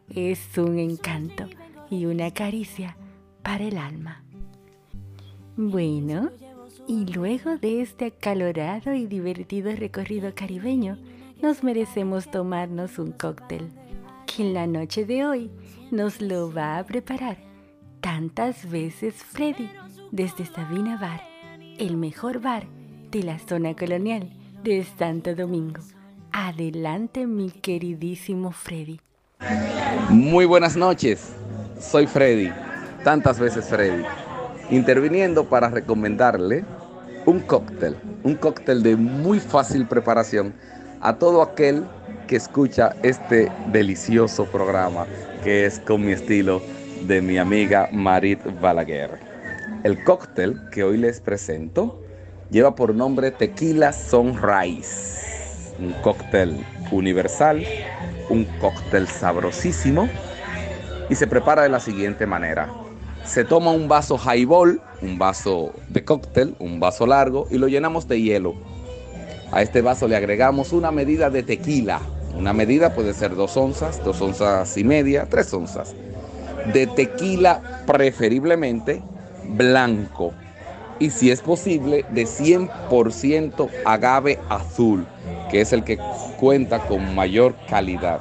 es 0.10 0.58
un 0.58 0.80
encanto 0.80 1.46
y 1.90 2.06
una 2.06 2.32
caricia 2.32 2.98
para 3.44 3.64
el 3.64 3.78
alma. 3.78 4.24
Bueno, 5.56 6.30
y 6.88 7.06
luego 7.06 7.58
de 7.58 7.82
este 7.82 8.06
acalorado 8.06 8.94
y 8.94 9.06
divertido 9.06 9.72
recorrido 9.76 10.34
caribeño, 10.34 10.98
nos 11.42 11.64
merecemos 11.64 12.30
tomarnos 12.30 13.00
un 13.00 13.12
cóctel, 13.12 13.70
que 14.26 14.44
en 14.44 14.54
la 14.54 14.68
noche 14.68 15.06
de 15.06 15.26
hoy 15.26 15.52
nos 15.92 16.22
lo 16.22 16.54
va 16.54 16.78
a 16.78 16.84
preparar 16.86 17.49
tantas 18.02 18.70
veces 18.70 19.16
Freddy 19.16 19.70
desde 20.12 20.46
Sabina 20.46 20.98
Bar, 20.98 21.22
el 21.78 21.98
mejor 21.98 22.40
bar 22.40 22.64
de 23.12 23.24
la 23.24 23.40
zona 23.40 23.76
colonial 23.76 24.30
de 24.64 24.86
Santo 24.98 25.36
Domingo. 25.36 25.82
Adelante 26.32 27.26
mi 27.28 27.50
queridísimo 27.50 28.52
Freddy. 28.52 29.00
Muy 30.10 30.46
buenas 30.46 30.76
noches, 30.76 31.34
soy 31.80 32.08
Freddy, 32.08 32.52
tantas 33.04 33.40
veces 33.40 33.66
Freddy 33.68 34.04
interviniendo 34.70 35.46
para 35.46 35.70
recomendarle 35.70 36.64
un 37.26 37.40
cóctel, 37.40 37.96
un 38.24 38.36
cóctel 38.36 38.84
de 38.84 38.96
muy 38.96 39.40
fácil 39.40 39.88
preparación 39.88 40.54
a 41.02 41.18
todo 41.18 41.42
aquel 41.42 41.86
que 42.28 42.36
escucha 42.36 42.96
este 43.02 43.52
delicioso 43.72 44.46
programa 44.46 45.08
que 45.44 45.66
es 45.66 45.80
con 45.80 46.06
mi 46.06 46.12
estilo 46.12 46.62
de 47.02 47.22
mi 47.22 47.38
amiga 47.38 47.90
Marit 47.92 48.40
Balaguer. 48.62 49.20
El 49.84 50.04
cóctel 50.04 50.60
que 50.72 50.84
hoy 50.84 50.98
les 50.98 51.22
presento 51.22 52.02
lleva 52.50 52.76
por 52.76 52.94
nombre 52.94 53.32
Tequila 53.32 53.94
Sunrise, 53.94 55.76
un 55.80 55.94
cóctel 56.02 56.58
universal, 56.92 57.64
un 58.30 58.46
cóctel 58.60 59.08
sabrosísimo 59.08 60.10
y 61.10 61.16
se 61.16 61.28
prepara 61.28 61.64
de 61.64 61.70
la 61.70 61.80
siguiente 61.80 62.26
manera 62.26 62.70
se 63.30 63.46
toma 63.46 63.72
un 63.72 63.88
vaso 63.88 64.18
highball, 64.18 64.82
un 65.04 65.20
vaso 65.20 65.74
de 65.88 66.04
cóctel, 66.04 66.56
un 66.58 66.80
vaso 66.80 67.06
largo, 67.06 67.48
y 67.52 67.60
lo 67.60 67.68
llenamos 67.68 68.08
de 68.08 68.20
hielo. 68.20 68.56
A 69.52 69.62
este 69.62 69.82
vaso 69.82 70.08
le 70.08 70.16
agregamos 70.16 70.74
una 70.74 70.92
medida 70.92 71.30
de 71.30 71.44
tequila. 71.44 72.02
Una 72.36 72.54
medida 72.54 72.96
puede 72.96 73.14
ser 73.14 73.36
dos 73.36 73.56
onzas, 73.56 74.04
dos 74.04 74.20
onzas 74.22 74.76
y 74.78 74.84
media, 74.84 75.28
tres 75.30 75.54
onzas. 75.54 75.96
De 76.74 76.88
tequila 76.88 77.84
preferiblemente 77.86 79.02
blanco. 79.44 80.34
Y 81.00 81.10
si 81.12 81.32
es 81.32 81.42
posible, 81.42 82.06
de 82.12 82.24
100% 82.26 83.70
agave 83.86 84.38
azul, 84.50 85.06
que 85.50 85.62
es 85.62 85.72
el 85.72 85.84
que 85.84 85.98
cuenta 86.40 86.80
con 86.80 87.16
mayor 87.16 87.56
calidad. 87.70 88.20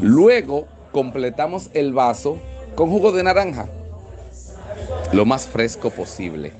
Luego 0.00 0.66
completamos 0.92 1.70
el 1.72 1.94
vaso 1.94 2.38
con 2.74 2.90
jugo 2.90 3.12
de 3.12 3.22
naranja, 3.22 3.66
lo 5.12 5.24
más 5.24 5.46
fresco 5.46 5.90
posible. 5.90 6.52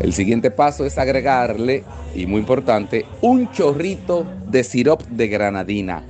El 0.00 0.12
siguiente 0.12 0.50
paso 0.50 0.86
es 0.86 0.96
agregarle, 0.96 1.84
y 2.14 2.26
muy 2.26 2.40
importante, 2.40 3.04
un 3.20 3.50
chorrito 3.52 4.26
de 4.46 4.64
sirop 4.64 5.02
de 5.02 5.28
granadina. 5.28 6.02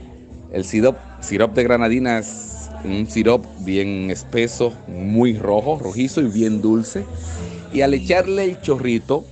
El 0.52 0.64
sirop, 0.64 0.97
sirop 1.20 1.54
de 1.54 1.64
granadina 1.64 2.18
es 2.18 2.48
un 2.85 3.06
sirop 3.08 3.44
bien 3.61 4.11
espeso, 4.11 4.73
muy 4.87 5.38
rojo, 5.38 5.78
rojizo 5.78 6.20
y 6.20 6.28
bien 6.28 6.61
dulce. 6.61 7.04
Y 7.73 7.82
al 7.82 7.94
echarle 7.94 8.44
el 8.44 8.61
chorrito, 8.61 9.25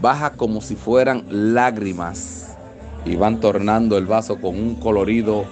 baja 0.00 0.32
como 0.32 0.60
si 0.60 0.76
fueran 0.76 1.24
lágrimas 1.28 2.56
y 3.04 3.16
van 3.16 3.40
tornando 3.40 3.96
el 3.96 4.06
vaso 4.06 4.40
con 4.40 4.56
un 4.56 4.74
colorido 4.74 5.44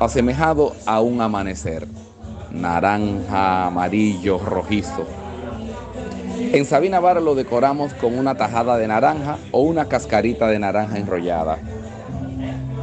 asemejado 0.00 0.74
a 0.86 1.00
un 1.00 1.20
amanecer, 1.20 1.86
naranja, 2.50 3.66
amarillo, 3.66 4.38
rojizo. 4.38 5.06
En 6.52 6.64
Sabina 6.64 7.00
Bar 7.00 7.20
lo 7.20 7.34
decoramos 7.34 7.92
con 7.94 8.18
una 8.18 8.36
tajada 8.36 8.78
de 8.78 8.88
naranja 8.88 9.38
o 9.50 9.62
una 9.62 9.86
cascarita 9.86 10.46
de 10.48 10.58
naranja 10.58 10.98
enrollada. 10.98 11.58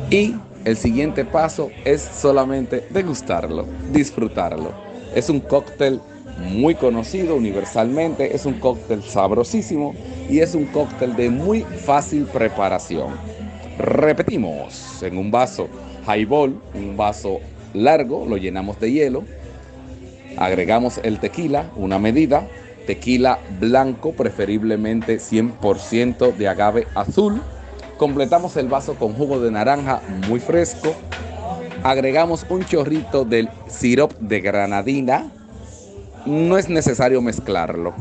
Y 0.10 0.36
el 0.66 0.78
siguiente 0.78 1.24
paso 1.24 1.72
es 1.86 2.02
solamente 2.02 2.86
degustarlo, 2.90 3.66
disfrutarlo. 3.92 4.74
Es 5.14 5.30
un 5.30 5.40
cóctel 5.40 6.02
muy 6.40 6.76
conocido 6.76 7.36
universalmente, 7.36 8.36
es 8.36 8.46
un 8.46 8.56
cóctel 8.56 9.04
sabrosísimo 9.04 9.96
y 10.30 10.40
es 10.40 10.56
un 10.56 10.66
cóctel 10.66 11.16
de 11.16 11.30
muy 11.30 11.62
fácil 11.62 12.26
preparación. 12.26 13.14
Repetimos, 13.78 15.02
en 15.04 15.18
un 15.18 15.32
vaso 15.32 15.70
highball, 16.08 16.60
un 16.74 16.98
vaso 16.98 17.40
largo, 17.74 18.26
lo 18.26 18.38
llenamos 18.38 18.80
de 18.80 18.92
hielo, 18.92 19.24
agregamos 20.38 21.00
el 21.04 21.20
tequila, 21.20 21.70
una 21.76 22.00
medida, 22.00 22.48
tequila 22.88 23.40
blanco, 23.60 24.14
preferiblemente 24.14 25.18
100% 25.18 26.36
de 26.36 26.48
agave 26.48 26.88
azul. 26.96 27.42
Completamos 27.98 28.58
el 28.58 28.68
vaso 28.68 28.96
con 28.96 29.14
jugo 29.14 29.40
de 29.40 29.52
naranja 29.52 30.02
muy 30.28 30.42
fresco. 30.42 30.94
Agregamos 31.82 32.46
un 32.50 32.66
chorrito 32.66 33.24
del 33.24 33.50
sirop 33.68 34.12
de 34.20 34.42
granadina. 34.42 35.32
No 36.26 36.58
es 36.58 36.68
necesario 36.68 37.22
mezclarlo. 37.22 37.94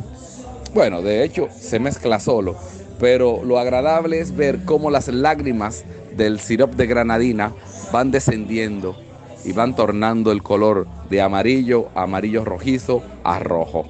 Bueno, 0.75 1.01
de 1.01 1.23
hecho 1.23 1.49
se 1.57 1.79
mezcla 1.79 2.19
solo, 2.19 2.57
pero 2.99 3.45
lo 3.45 3.59
agradable 3.59 4.19
es 4.19 4.35
ver 4.35 4.65
cómo 4.65 4.91
las 4.91 5.07
lágrimas 5.07 5.85
del 6.17 6.41
sirop 6.41 6.75
de 6.75 6.87
granadina 6.87 7.53
van 7.93 8.11
descendiendo 8.11 8.97
y 9.45 9.53
van 9.53 9.77
tornando 9.77 10.33
el 10.33 10.43
color 10.43 10.89
de 11.09 11.23
amarillo, 11.23 11.89
amarillo 11.95 12.45
rojizo 12.45 13.03
a 13.23 13.39
rojo. 13.39 13.85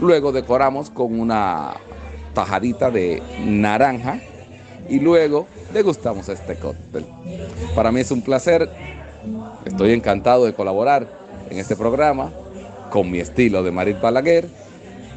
Luego 0.00 0.32
decoramos 0.32 0.88
con 0.88 1.20
una 1.20 1.74
tajadita 2.32 2.90
de 2.90 3.22
naranja 3.44 4.20
y 4.88 5.00
luego 5.00 5.46
degustamos 5.72 6.28
este 6.28 6.56
cóctel. 6.56 7.06
Para 7.74 7.92
mí 7.92 8.00
es 8.00 8.10
un 8.10 8.22
placer, 8.22 8.70
estoy 9.64 9.92
encantado 9.92 10.44
de 10.44 10.54
colaborar 10.54 11.06
en 11.50 11.58
este 11.58 11.76
programa 11.76 12.32
con 12.90 13.10
mi 13.10 13.18
estilo 13.18 13.62
de 13.62 13.70
Marit 13.70 14.00
Balaguer 14.00 14.48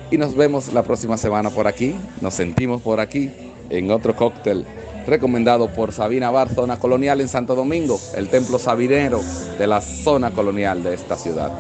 y 0.10 0.18
nos 0.18 0.36
vemos 0.36 0.74
la 0.74 0.84
próxima 0.84 1.18
semana 1.18 1.50
por 1.50 1.68
aquí, 1.68 1.96
nos 2.20 2.34
sentimos 2.34 2.82
por 2.82 3.00
aquí 3.00 3.32
en 3.70 3.92
otro 3.92 4.16
cóctel 4.16 4.66
recomendado 5.08 5.68
por 5.70 5.92
Sabina 5.92 6.32
Bar, 6.32 6.50
zona 6.50 6.78
colonial 6.78 7.22
en 7.22 7.28
Santo 7.28 7.56
Domingo, 7.56 8.00
el 8.16 8.30
templo 8.30 8.60
sabinero 8.60 9.22
de 9.58 9.68
la 9.68 9.82
zona 9.82 10.32
colonial 10.32 10.84
de 10.84 10.94
esta 10.94 11.16
ciudad. 11.16 11.52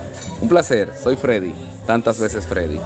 Un 0.41 0.49
placer, 0.49 0.91
soy 1.01 1.15
Freddy, 1.15 1.53
tantas 1.85 2.19
veces 2.19 2.45
Freddy. 2.45 2.79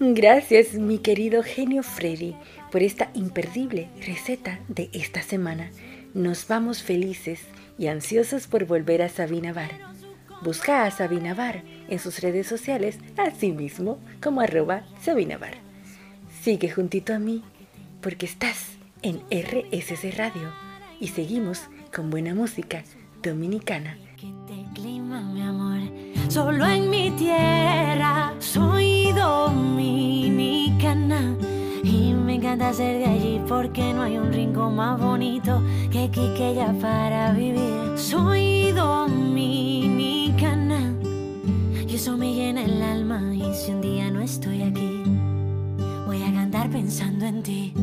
Gracias, 0.00 0.74
mi 0.74 0.98
querido 0.98 1.42
genio 1.42 1.82
Freddy, 1.82 2.36
por 2.74 2.82
esta 2.82 3.08
imperdible 3.14 3.88
receta 4.04 4.58
de 4.66 4.90
esta 4.92 5.22
semana. 5.22 5.70
Nos 6.12 6.48
vamos 6.48 6.82
felices 6.82 7.38
y 7.78 7.86
ansiosos 7.86 8.48
por 8.48 8.64
volver 8.64 9.00
a 9.00 9.08
Sabina 9.08 9.52
Bar. 9.52 9.70
Busca 10.42 10.84
a 10.84 10.90
Sabina 10.90 11.34
Bar 11.34 11.62
en 11.88 12.00
sus 12.00 12.20
redes 12.20 12.48
sociales, 12.48 12.98
así 13.16 13.52
mismo 13.52 14.00
como 14.20 14.40
arroba 14.40 14.82
Sabina 15.00 15.38
Bar. 15.38 15.54
Sigue 16.42 16.68
juntito 16.68 17.14
a 17.14 17.20
mí 17.20 17.44
porque 18.00 18.26
estás 18.26 18.70
en 19.02 19.20
RSC 19.30 20.10
Radio 20.16 20.52
y 20.98 21.06
seguimos 21.06 21.68
con 21.94 22.10
buena 22.10 22.34
música 22.34 22.82
dominicana. 23.22 23.96
solo 26.28 26.66
en 26.66 26.90
mi 26.90 27.12
tierra 27.12 28.34
soy 28.40 29.12
dominicana 29.12 30.23
encanta 32.54 32.72
ser 32.72 32.98
de 33.00 33.06
allí 33.06 33.40
porque 33.48 33.92
no 33.92 34.02
hay 34.02 34.16
un 34.16 34.32
rincón 34.32 34.76
más 34.76 35.00
bonito 35.00 35.60
que 35.90 36.08
Quiqueya 36.08 36.72
para 36.80 37.32
vivir. 37.32 37.96
Soy 37.96 38.70
dominicana 38.70 40.14
y 41.88 41.96
eso 41.96 42.16
me 42.16 42.32
llena 42.32 42.64
el 42.64 42.80
alma 42.80 43.34
y 43.34 43.52
si 43.54 43.72
un 43.72 43.80
día 43.80 44.08
no 44.10 44.20
estoy 44.20 44.62
aquí 44.62 45.02
voy 46.06 46.22
a 46.22 46.32
cantar 46.32 46.70
pensando 46.70 47.26
en 47.26 47.42
ti. 47.42 47.74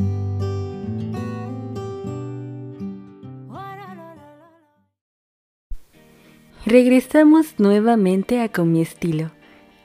Regresamos 6.64 7.56
nuevamente 7.58 8.40
a 8.40 8.48
Con 8.48 8.72
mi 8.72 8.80
estilo, 8.80 9.32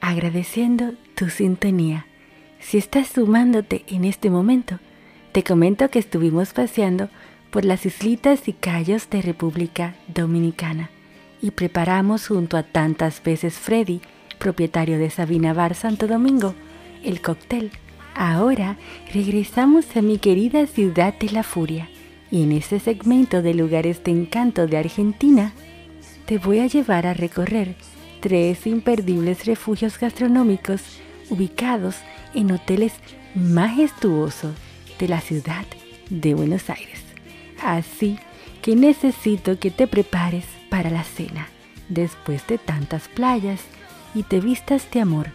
agradeciendo 0.00 0.94
tu 1.14 1.28
sintonía. 1.28 2.07
Si 2.60 2.78
estás 2.78 3.08
sumándote 3.08 3.84
en 3.88 4.04
este 4.04 4.30
momento, 4.30 4.78
te 5.32 5.42
comento 5.42 5.88
que 5.90 5.98
estuvimos 5.98 6.52
paseando 6.52 7.08
por 7.50 7.64
las 7.64 7.86
islitas 7.86 8.48
y 8.48 8.52
callos 8.52 9.08
de 9.10 9.22
República 9.22 9.94
Dominicana 10.08 10.90
y 11.40 11.52
preparamos 11.52 12.26
junto 12.26 12.56
a 12.56 12.62
tantas 12.62 13.22
veces 13.22 13.54
Freddy, 13.54 14.00
propietario 14.38 14.98
de 14.98 15.10
Sabina 15.10 15.52
Bar 15.52 15.74
Santo 15.74 16.06
Domingo, 16.06 16.54
el 17.04 17.20
cóctel. 17.20 17.70
Ahora 18.14 18.76
regresamos 19.14 19.96
a 19.96 20.02
mi 20.02 20.18
querida 20.18 20.66
ciudad 20.66 21.14
de 21.14 21.30
la 21.30 21.42
furia. 21.42 21.88
Y 22.30 22.42
en 22.42 22.52
este 22.52 22.80
segmento 22.80 23.40
de 23.40 23.54
lugares 23.54 24.04
de 24.04 24.10
encanto 24.10 24.66
de 24.66 24.76
Argentina 24.76 25.54
te 26.26 26.38
voy 26.38 26.58
a 26.58 26.66
llevar 26.66 27.06
a 27.06 27.14
recorrer 27.14 27.76
tres 28.20 28.66
imperdibles 28.66 29.46
refugios 29.46 29.98
gastronómicos 29.98 31.00
ubicados 31.30 31.96
en 32.34 32.52
hoteles 32.52 32.92
majestuosos 33.34 34.54
de 34.98 35.08
la 35.08 35.20
ciudad 35.20 35.64
de 36.10 36.34
Buenos 36.34 36.70
Aires. 36.70 37.02
Así 37.62 38.18
que 38.62 38.76
necesito 38.76 39.58
que 39.58 39.70
te 39.70 39.86
prepares 39.86 40.44
para 40.70 40.90
la 40.90 41.04
cena 41.04 41.48
después 41.88 42.46
de 42.46 42.58
tantas 42.58 43.08
playas 43.08 43.60
y 44.14 44.22
te 44.22 44.40
vistas 44.40 44.90
de 44.90 45.00
amor 45.00 45.28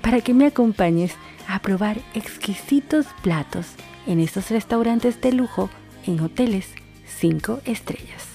para 0.00 0.20
que 0.20 0.34
me 0.34 0.46
acompañes 0.46 1.14
a 1.48 1.60
probar 1.60 1.98
exquisitos 2.14 3.06
platos 3.22 3.66
en 4.06 4.20
estos 4.20 4.50
restaurantes 4.50 5.20
de 5.20 5.32
lujo 5.32 5.70
en 6.06 6.20
hoteles 6.20 6.68
5 7.18 7.60
estrellas. 7.64 8.26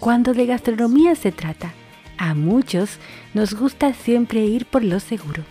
Cuando 0.00 0.32
de 0.32 0.46
gastronomía 0.46 1.14
se 1.14 1.32
trata, 1.32 1.72
a 2.18 2.34
muchos 2.34 2.98
nos 3.34 3.54
gusta 3.54 3.94
siempre 3.94 4.44
ir 4.44 4.66
por 4.66 4.84
lo 4.84 5.00
seguro, 5.00 5.44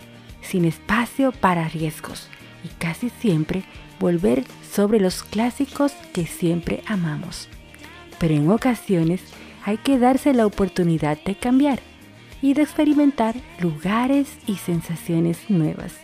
sin 0.48 0.64
espacio 0.64 1.32
para 1.32 1.68
riesgos 1.68 2.28
y 2.64 2.68
casi 2.78 3.10
siempre 3.10 3.64
volver 4.00 4.44
sobre 4.72 4.98
los 4.98 5.22
clásicos 5.22 5.92
que 6.12 6.26
siempre 6.26 6.82
amamos. 6.86 7.48
Pero 8.18 8.34
en 8.34 8.50
ocasiones 8.50 9.20
hay 9.64 9.76
que 9.76 9.98
darse 9.98 10.32
la 10.32 10.46
oportunidad 10.46 11.18
de 11.24 11.34
cambiar 11.34 11.80
y 12.40 12.54
de 12.54 12.62
experimentar 12.62 13.34
lugares 13.60 14.28
y 14.46 14.56
sensaciones 14.56 15.50
nuevas. 15.50 15.94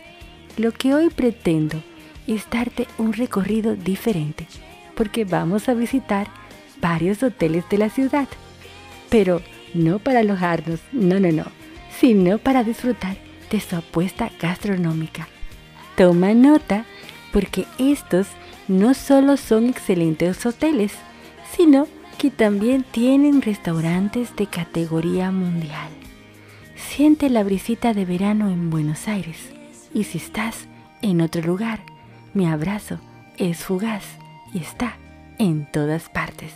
Lo 0.57 0.71
que 0.71 0.93
hoy 0.93 1.09
pretendo 1.09 1.81
es 2.27 2.47
darte 2.49 2.87
un 2.97 3.13
recorrido 3.13 3.75
diferente, 3.75 4.45
porque 4.95 5.25
vamos 5.25 5.69
a 5.69 5.73
visitar 5.73 6.27
varios 6.81 7.23
hoteles 7.23 7.67
de 7.69 7.77
la 7.77 7.89
ciudad, 7.89 8.27
pero 9.09 9.41
no 9.73 9.99
para 9.99 10.19
alojarnos, 10.19 10.79
no, 10.91 11.19
no, 11.19 11.31
no, 11.31 11.45
sino 11.99 12.37
para 12.37 12.63
disfrutar 12.63 13.24
de 13.49 13.59
su 13.59 13.75
apuesta 13.75 14.31
gastronómica. 14.39 15.27
Toma 15.95 16.33
nota, 16.33 16.85
porque 17.31 17.65
estos 17.77 18.27
no 18.67 18.93
solo 18.93 19.37
son 19.37 19.69
excelentes 19.69 20.45
hoteles, 20.45 20.93
sino 21.55 21.87
que 22.17 22.31
también 22.31 22.83
tienen 22.83 23.41
restaurantes 23.41 24.35
de 24.35 24.47
categoría 24.47 25.31
mundial. 25.31 25.89
Siente 26.75 27.29
la 27.29 27.43
brisita 27.43 27.93
de 27.93 28.05
verano 28.05 28.49
en 28.49 28.69
Buenos 28.69 29.07
Aires 29.07 29.37
y 29.93 30.05
si 30.05 30.17
estás 30.17 30.67
en 31.01 31.21
otro 31.21 31.41
lugar, 31.41 31.81
mi 32.33 32.47
abrazo 32.47 32.99
es 33.37 33.59
fugaz 33.59 34.03
y 34.53 34.59
está 34.59 34.97
en 35.37 35.69
todas 35.71 36.09
partes. 36.09 36.51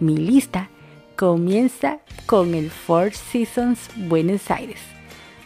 Mi 0.00 0.16
lista 0.16 0.68
comienza 1.16 1.98
con 2.26 2.54
el 2.54 2.70
Four 2.70 3.12
Seasons 3.12 3.90
Buenos 3.96 4.50
Aires, 4.50 4.80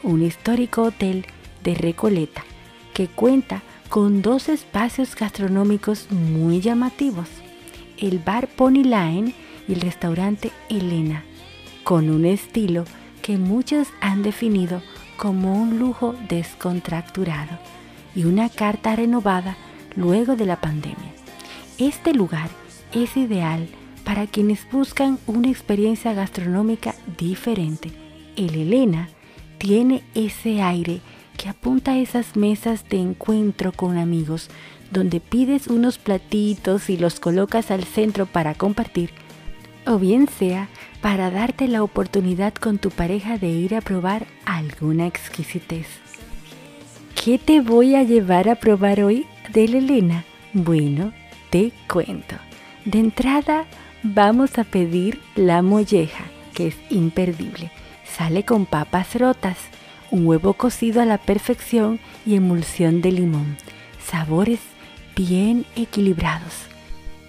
un 0.02 0.22
histórico 0.22 0.82
hotel 0.82 1.26
de 1.62 1.74
Recoleta 1.74 2.44
que 2.94 3.08
cuenta 3.08 3.62
con 3.88 4.22
dos 4.22 4.48
espacios 4.48 5.14
gastronómicos 5.14 6.10
muy 6.10 6.60
llamativos, 6.60 7.28
el 7.96 8.18
bar 8.18 8.48
Pony 8.48 8.84
Line 8.84 9.34
y 9.66 9.72
el 9.72 9.80
restaurante 9.80 10.50
Elena, 10.68 11.24
con 11.84 12.10
un 12.10 12.26
estilo 12.26 12.84
que 13.22 13.38
muchos 13.38 13.88
han 14.00 14.22
definido 14.22 14.82
como 15.16 15.60
un 15.60 15.78
lujo 15.78 16.14
descontracturado 16.28 17.58
y 18.14 18.24
una 18.24 18.48
carta 18.48 18.94
renovada 18.94 19.56
luego 19.96 20.36
de 20.36 20.46
la 20.46 20.60
pandemia. 20.60 21.12
Este 21.78 22.14
lugar 22.14 22.50
es 22.92 23.16
ideal 23.16 23.68
para 24.04 24.26
quienes 24.26 24.68
buscan 24.70 25.18
una 25.26 25.48
experiencia 25.48 26.14
gastronómica 26.14 26.94
diferente. 27.18 27.92
El 28.36 28.54
Elena 28.54 29.08
tiene 29.58 30.02
ese 30.14 30.62
aire 30.62 31.00
que 31.36 31.48
apunta 31.48 31.92
a 31.92 31.98
esas 31.98 32.36
mesas 32.36 32.88
de 32.88 32.98
encuentro 32.98 33.72
con 33.72 33.98
amigos, 33.98 34.50
donde 34.90 35.20
pides 35.20 35.66
unos 35.66 35.98
platitos 35.98 36.90
y 36.90 36.96
los 36.96 37.20
colocas 37.20 37.70
al 37.70 37.84
centro 37.84 38.26
para 38.26 38.54
compartir, 38.54 39.10
o 39.86 39.98
bien 39.98 40.28
sea 40.28 40.68
para 41.00 41.30
darte 41.30 41.68
la 41.68 41.82
oportunidad 41.82 42.54
con 42.54 42.78
tu 42.78 42.90
pareja 42.90 43.38
de 43.38 43.48
ir 43.48 43.74
a 43.74 43.80
probar 43.80 44.26
alguna 44.44 45.06
exquisitez. 45.06 45.86
¿Qué 47.14 47.38
te 47.38 47.60
voy 47.60 47.94
a 47.94 48.02
llevar 48.02 48.48
a 48.48 48.56
probar 48.56 49.02
hoy 49.02 49.26
de 49.52 49.64
Elena? 49.64 50.24
Bueno, 50.52 51.12
te 51.50 51.72
cuento. 51.88 52.36
De 52.84 52.98
entrada, 52.98 53.66
vamos 54.02 54.58
a 54.58 54.64
pedir 54.64 55.20
la 55.36 55.62
molleja, 55.62 56.24
que 56.54 56.68
es 56.68 56.76
imperdible. 56.90 57.70
Sale 58.18 58.44
con 58.44 58.66
papas 58.66 59.14
rotas, 59.14 59.56
un 60.10 60.26
huevo 60.26 60.54
cocido 60.54 61.00
a 61.00 61.04
la 61.04 61.18
perfección 61.18 62.00
y 62.26 62.34
emulsión 62.34 63.00
de 63.00 63.12
limón. 63.12 63.56
Sabores 64.04 64.58
bien 65.14 65.64
equilibrados. 65.76 66.66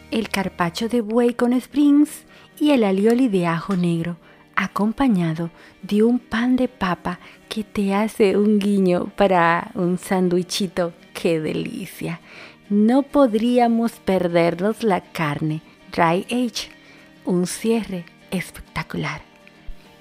El 0.10 0.30
carpacho 0.30 0.89
de 0.89 1.02
buey 1.02 1.36
con 1.36 1.54
springs 1.54 2.25
y 2.60 2.71
el 2.71 2.84
alioli 2.84 3.28
de 3.28 3.45
ajo 3.45 3.75
negro, 3.75 4.17
acompañado 4.56 5.52
de 5.84 6.02
un 6.02 6.17
pan 6.17 6.56
de 6.56 6.67
papa 6.67 7.19
que 7.49 7.63
te 7.63 7.93
hace 7.93 8.36
un 8.36 8.58
guiño 8.58 9.12
para 9.15 9.69
un 9.75 9.99
sándwichito. 9.99 10.93
¡Qué 11.13 11.39
delicia! 11.39 12.19
No 12.67 13.04
podríamos 13.04 13.91
perdernos 13.91 14.82
la 14.82 15.02
carne 15.02 15.62
dry 15.91 16.25
age, 16.32 16.71
un 17.25 17.45
cierre 17.45 18.06
espectacular. 18.32 19.28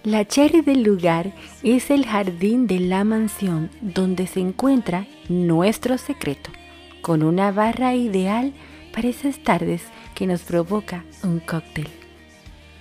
La 0.05 0.25
cherry 0.25 0.61
del 0.61 0.85
lugar 0.85 1.35
es 1.65 1.91
el 1.91 2.07
jardín 2.07 2.69
de 2.69 2.79
la 2.79 3.03
mansión 3.03 3.69
donde 3.81 4.29
se 4.29 4.39
encuentra 4.39 5.09
nuestro 5.29 5.99
secreto, 5.99 6.51
con 7.03 7.25
una 7.25 7.51
barra 7.51 7.97
ideal 7.97 8.53
para 8.95 9.09
esas 9.09 9.41
tardes 9.41 9.83
que 10.15 10.29
nos 10.29 10.43
provoca 10.43 11.05
un 11.25 11.41
cóctel. 11.41 11.89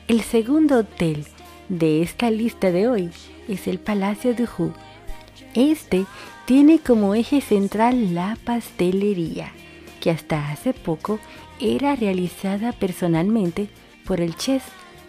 El 0.08 0.22
segundo 0.22 0.80
hotel 0.80 1.26
de 1.70 2.04
esta 2.04 2.30
lista 2.30 2.72
de 2.72 2.88
hoy 2.88 3.10
es 3.48 3.68
el 3.68 3.80
Palacio 3.80 4.36
de 4.36 4.44
Hu. 4.44 4.72
Este 5.56 6.06
tiene 6.46 6.78
como 6.78 7.16
eje 7.16 7.42
central 7.42 8.14
la 8.14 8.38
pastelería, 8.46 9.52
que 10.02 10.12
hasta 10.12 10.52
hace 10.52 10.72
poco 10.74 11.20
era 11.60 11.96
realizada 11.96 12.74
personalmente 12.74 13.70
por 14.06 14.22
el 14.22 14.36
chef 14.36 14.64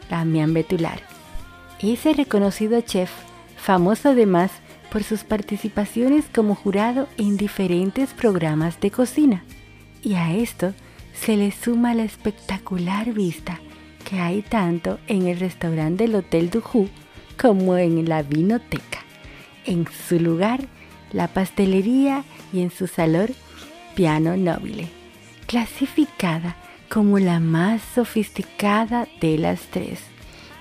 Damián 0.08 0.54
Betular. 0.54 1.07
Ese 1.80 2.12
reconocido 2.12 2.80
chef, 2.80 3.10
famoso 3.56 4.10
además 4.10 4.50
por 4.90 5.04
sus 5.04 5.24
participaciones 5.24 6.24
como 6.34 6.54
jurado 6.54 7.08
en 7.18 7.36
diferentes 7.36 8.14
programas 8.14 8.80
de 8.80 8.90
cocina. 8.90 9.44
Y 10.02 10.14
a 10.14 10.34
esto 10.34 10.74
se 11.12 11.36
le 11.36 11.52
suma 11.52 11.94
la 11.94 12.04
espectacular 12.04 13.12
vista 13.12 13.60
que 14.08 14.20
hay 14.20 14.42
tanto 14.42 14.98
en 15.06 15.26
el 15.26 15.38
restaurante 15.38 16.04
del 16.04 16.16
Hotel 16.16 16.50
Dujú 16.50 16.88
como 17.40 17.76
en 17.76 18.08
la 18.08 18.22
vinoteca. 18.22 19.00
En 19.64 19.86
su 20.08 20.18
lugar, 20.18 20.60
la 21.12 21.28
pastelería 21.28 22.24
y 22.52 22.62
en 22.62 22.70
su 22.70 22.86
salón, 22.86 23.28
piano 23.94 24.36
nobile, 24.36 24.88
clasificada 25.46 26.56
como 26.88 27.18
la 27.18 27.38
más 27.38 27.82
sofisticada 27.94 29.06
de 29.20 29.38
las 29.38 29.60
tres. 29.70 30.00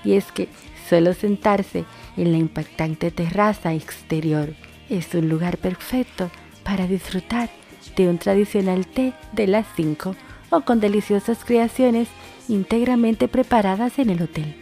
Y 0.03 0.13
es 0.13 0.32
que 0.32 0.49
solo 0.89 1.13
sentarse 1.13 1.86
en 2.15 2.32
la 2.32 2.38
impactante 2.38 3.12
terraza 3.12 3.73
exterior 3.73 4.54
es 4.89 5.13
un 5.13 5.30
lugar 5.30 5.58
perfecto 5.58 6.30
para 6.63 6.88
disfrutar 6.88 7.50
de 7.95 8.08
un 8.08 8.17
tradicional 8.17 8.86
té 8.86 9.13
de 9.34 9.47
las 9.47 9.65
5 9.76 10.15
o 10.50 10.62
con 10.62 10.80
deliciosas 10.80 11.43
creaciones 11.43 12.08
íntegramente 12.47 13.28
preparadas 13.28 14.00
en 14.00 14.10
el 14.10 14.21
hotel. 14.21 14.56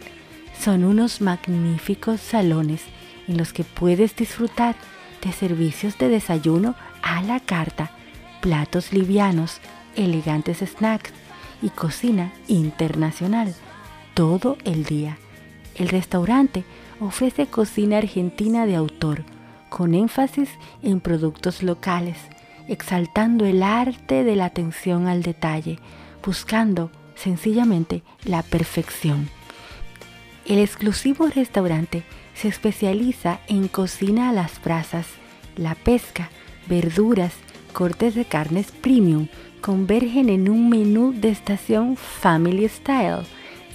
Son 0.58 0.84
unos 0.84 1.20
magníficos 1.20 2.20
salones 2.20 2.82
en 3.28 3.36
los 3.36 3.52
que 3.52 3.64
puedes 3.64 4.16
disfrutar 4.16 4.74
de 5.22 5.32
servicios 5.32 5.98
de 5.98 6.08
desayuno 6.08 6.74
a 7.02 7.22
la 7.22 7.40
carta, 7.40 7.90
platos 8.40 8.92
livianos, 8.92 9.60
elegantes 9.96 10.58
snacks 10.58 11.12
y 11.62 11.70
cocina 11.70 12.32
internacional 12.48 13.54
todo 14.14 14.56
el 14.64 14.84
día. 14.84 15.18
El 15.76 15.88
restaurante 15.88 16.64
ofrece 17.00 17.46
cocina 17.46 17.98
argentina 17.98 18.64
de 18.66 18.76
autor, 18.76 19.24
con 19.68 19.94
énfasis 19.94 20.48
en 20.82 21.00
productos 21.00 21.62
locales, 21.62 22.16
exaltando 22.66 23.44
el 23.44 23.62
arte 23.62 24.24
de 24.24 24.36
la 24.36 24.46
atención 24.46 25.06
al 25.06 25.22
detalle, 25.22 25.78
buscando 26.24 26.90
sencillamente 27.14 28.02
la 28.24 28.42
perfección. 28.42 29.28
El 30.46 30.58
exclusivo 30.58 31.26
restaurante 31.26 32.04
se 32.34 32.48
especializa 32.48 33.40
en 33.46 33.68
cocina 33.68 34.30
a 34.30 34.32
las 34.32 34.62
brasas, 34.62 35.06
la 35.56 35.74
pesca, 35.74 36.30
verduras, 36.68 37.34
cortes 37.72 38.14
de 38.14 38.24
carnes 38.24 38.70
premium, 38.70 39.28
convergen 39.60 40.30
en 40.30 40.48
un 40.48 40.70
menú 40.70 41.12
de 41.12 41.30
estación 41.30 41.96
Family 41.96 42.68
Style, 42.68 43.26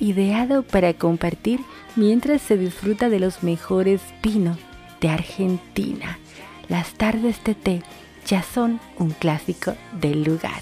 ideado 0.02 0.64
para 0.64 0.94
compartir 0.94 1.62
mientras 1.96 2.42
se 2.42 2.58
disfruta 2.58 3.08
de 3.08 3.22
los 3.22 3.44
mejores 3.44 4.02
vinos 4.22 4.58
de 5.00 5.08
Argentina. 5.08 6.20
Las 6.68 6.94
tardes 6.96 7.42
de 7.46 7.56
té 7.56 7.84
ya 8.26 8.44
son 8.44 8.82
un 8.98 9.12
clásico 9.12 9.76
del 10.02 10.24
lugar. 10.24 10.62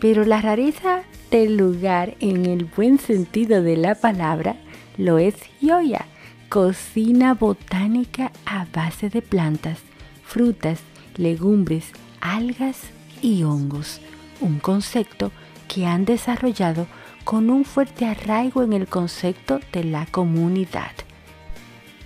Pero 0.00 0.24
la 0.24 0.40
rareza 0.40 1.02
del 1.32 1.56
lugar 1.56 2.14
en 2.20 2.46
el 2.46 2.66
buen 2.66 3.00
sentido 3.00 3.62
de 3.62 3.76
la 3.76 3.96
palabra 3.96 4.54
lo 4.98 5.18
es 5.18 5.34
Yoya, 5.60 6.06
cocina 6.48 7.34
botánica 7.34 8.30
a 8.46 8.66
base 8.72 9.10
de 9.10 9.22
plantas, 9.22 9.78
frutas, 10.22 10.78
legumbres, 11.16 11.86
algas 12.20 12.78
y 13.20 13.42
hongos 13.42 14.00
un 14.40 14.58
concepto 14.58 15.32
que 15.68 15.86
han 15.86 16.04
desarrollado 16.04 16.86
con 17.24 17.50
un 17.50 17.64
fuerte 17.64 18.06
arraigo 18.06 18.62
en 18.62 18.72
el 18.72 18.86
concepto 18.86 19.60
de 19.72 19.84
la 19.84 20.06
comunidad. 20.06 20.92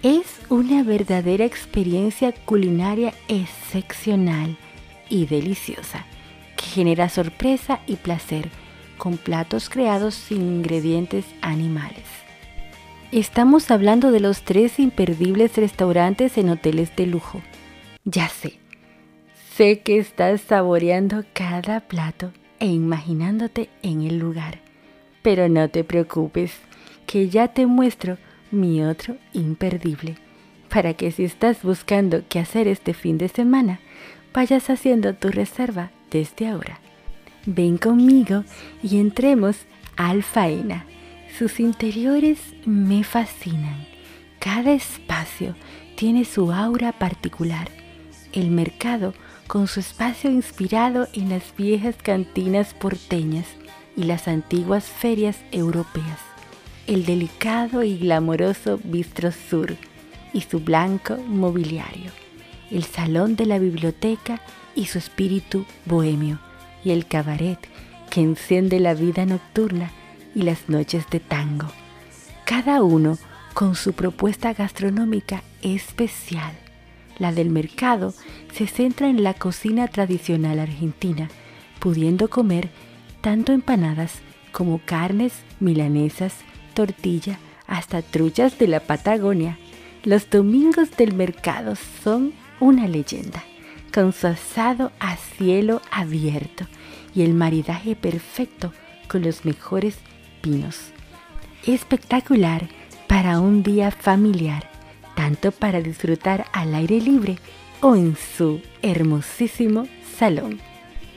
Es 0.02 0.40
una 0.48 0.85
verdadera 0.85 1.44
experiencia 1.44 2.33
culinaria 2.33 3.12
excepcional 3.26 4.57
y 5.09 5.26
deliciosa, 5.26 6.07
que 6.57 6.64
genera 6.64 7.09
sorpresa 7.09 7.81
y 7.87 7.96
placer 7.96 8.48
con 8.96 9.16
platos 9.16 9.68
creados 9.68 10.14
sin 10.14 10.42
ingredientes 10.42 11.24
animales. 11.42 12.04
Estamos 13.11 13.70
hablando 13.70 14.12
de 14.12 14.20
los 14.20 14.42
tres 14.42 14.78
imperdibles 14.78 15.57
restaurantes 15.57 16.38
en 16.38 16.50
hoteles 16.50 16.94
de 16.94 17.07
lujo. 17.07 17.40
Ya 18.04 18.28
sé, 18.28 18.59
Sé 19.59 19.81
que 19.81 19.98
estás 19.98 20.40
saboreando 20.42 21.24
cada 21.33 21.81
plato 21.81 22.31
e 22.61 22.66
imaginándote 22.66 23.68
en 23.83 24.02
el 24.02 24.16
lugar. 24.16 24.61
Pero 25.22 25.48
no 25.48 25.68
te 25.68 25.85
preocupes, 25.85 26.52
que 27.07 27.28
ya 27.28 27.48
te 27.48 27.66
muestro 27.66 28.18
mi 28.50 28.83
otro 28.83 29.16
imperdible, 29.33 30.16
para 30.68 30.94
que 30.94 31.11
si 31.11 31.24
estás 31.24 31.62
buscando 31.62 32.22
qué 32.28 32.38
hacer 32.38 32.68
este 32.68 32.94
fin 32.94 33.18
de 33.18 33.28
semana, 33.28 33.81
vayas 34.33 34.70
haciendo 34.70 35.14
tu 35.14 35.28
reserva 35.28 35.90
desde 36.11 36.48
ahora. 36.48 36.81
Ven 37.46 37.78
conmigo 37.78 38.44
y 38.83 38.98
entremos 38.98 39.57
al 39.96 40.22
Faena. 40.22 40.85
Sus 41.38 41.61
interiores 41.61 42.38
me 42.66 43.04
fascinan. 43.04 43.87
Cada 44.38 44.72
espacio 44.72 45.57
tiene 45.96 46.24
su 46.24 46.52
aura 46.52 46.92
particular. 46.92 47.68
El 48.33 48.50
mercado 48.50 49.14
con 49.46 49.66
su 49.66 49.81
espacio 49.81 50.31
inspirado 50.31 51.09
en 51.14 51.31
las 51.31 51.54
viejas 51.57 51.96
cantinas 51.96 52.74
porteñas 52.74 53.46
y 53.98 54.04
las 54.04 54.28
antiguas 54.28 54.84
ferias 54.84 55.37
europeas, 55.50 56.20
el 56.87 57.04
delicado 57.04 57.82
y 57.82 57.98
glamoroso 57.98 58.78
Bistro 58.84 59.32
Sur 59.32 59.74
y 60.32 60.42
su 60.42 60.61
blanco 60.61 61.16
mobiliario, 61.16 62.12
el 62.70 62.84
salón 62.84 63.34
de 63.34 63.46
la 63.46 63.58
biblioteca 63.58 64.40
y 64.76 64.87
su 64.87 64.98
espíritu 64.98 65.66
bohemio, 65.84 66.38
y 66.84 66.92
el 66.92 67.06
cabaret 67.06 67.58
que 68.08 68.20
enciende 68.20 68.78
la 68.78 68.94
vida 68.94 69.26
nocturna 69.26 69.90
y 70.32 70.42
las 70.42 70.68
noches 70.68 71.04
de 71.11 71.18
tango, 71.18 71.66
cada 72.44 72.84
uno 72.84 73.18
con 73.52 73.74
su 73.74 73.94
propuesta 73.94 74.54
gastronómica 74.54 75.42
especial. 75.61 76.52
La 77.18 77.32
del 77.32 77.50
mercado 77.50 78.14
se 78.54 78.68
centra 78.68 79.08
en 79.08 79.24
la 79.24 79.34
cocina 79.34 79.88
tradicional 79.88 80.61
argentina, 80.61 81.28
pudiendo 81.80 82.28
comer 82.28 82.70
tanto 83.20 83.52
empanadas 83.52 84.20
como 84.52 84.81
carnes, 84.85 85.33
milanesas, 85.61 86.35
tortilla, 86.74 87.38
hasta 87.66 88.02
truchas 88.02 88.59
de 88.59 88.68
la 88.68 88.81
Patagonia. 88.81 89.59
Los 90.04 90.31
domingos 90.31 90.96
del 90.96 91.14
mercado 91.14 91.74
son 92.02 92.33
una 92.61 92.87
leyenda, 92.87 93.44
con 93.92 94.12
su 94.12 94.26
asado 94.26 94.92
a 95.00 95.16
cielo 95.16 95.83
abierto 95.90 96.66
y 97.14 97.22
el 97.22 97.35
maridaje 97.35 97.96
perfecto 97.96 98.72
con 99.09 99.22
los 99.22 99.44
mejores 99.44 99.98
pinos. 100.40 100.92
Espectacular 101.66 102.68
para 103.07 103.40
un 103.40 103.62
día 103.62 103.90
familiar 103.90 104.68
tanto 105.18 105.50
para 105.50 105.81
disfrutar 105.81 106.44
al 106.52 106.76
aire 106.76 107.00
libre 107.00 107.38
o 107.81 107.96
en 107.96 108.14
su 108.14 108.62
hermosísimo 108.83 109.88
salón. 110.16 110.61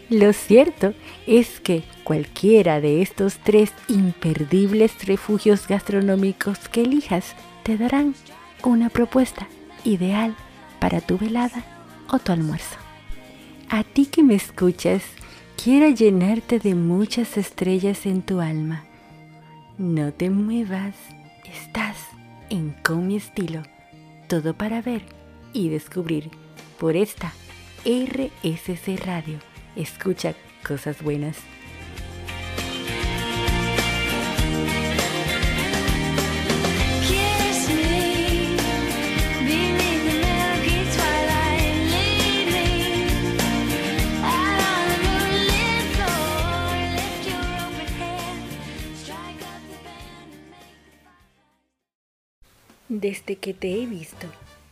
Lo 0.09 0.33
cierto 0.33 0.95
es 1.27 1.59
que 1.59 1.83
cualquiera 2.03 2.81
de 2.81 3.01
estos 3.01 3.37
tres 3.37 3.73
imperdibles 3.87 5.05
refugios 5.05 5.67
gastronómicos 5.67 6.69
que 6.69 6.81
elijas 6.81 7.35
te 7.63 7.77
darán 7.77 8.15
una 8.63 8.89
propuesta 8.89 9.47
ideal 9.83 10.35
para 10.79 11.01
tu 11.01 11.17
velada 11.17 11.63
o 12.09 12.19
tu 12.19 12.31
almuerzo. 12.31 12.77
A 13.69 13.83
ti 13.83 14.05
que 14.05 14.23
me 14.23 14.35
escuchas, 14.35 15.03
quiero 15.61 15.89
llenarte 15.89 16.59
de 16.59 16.75
muchas 16.75 17.37
estrellas 17.37 18.05
en 18.05 18.21
tu 18.21 18.41
alma. 18.41 18.83
No 19.77 20.11
te 20.11 20.29
muevas, 20.29 20.95
estás 21.45 21.97
en 22.49 22.75
Con 22.83 23.07
mi 23.07 23.15
estilo. 23.15 23.63
Todo 24.27 24.53
para 24.53 24.81
ver 24.81 25.03
y 25.53 25.69
descubrir 25.69 26.29
por 26.79 26.95
esta 26.95 27.33
RSC 27.85 28.97
Radio. 29.05 29.39
Escucha 29.75 30.35
cosas 30.61 31.01
buenas. 31.01 31.37
Desde 52.93 53.37
que 53.37 53.53
te 53.53 53.81
he 53.81 53.85
visto, 53.85 54.27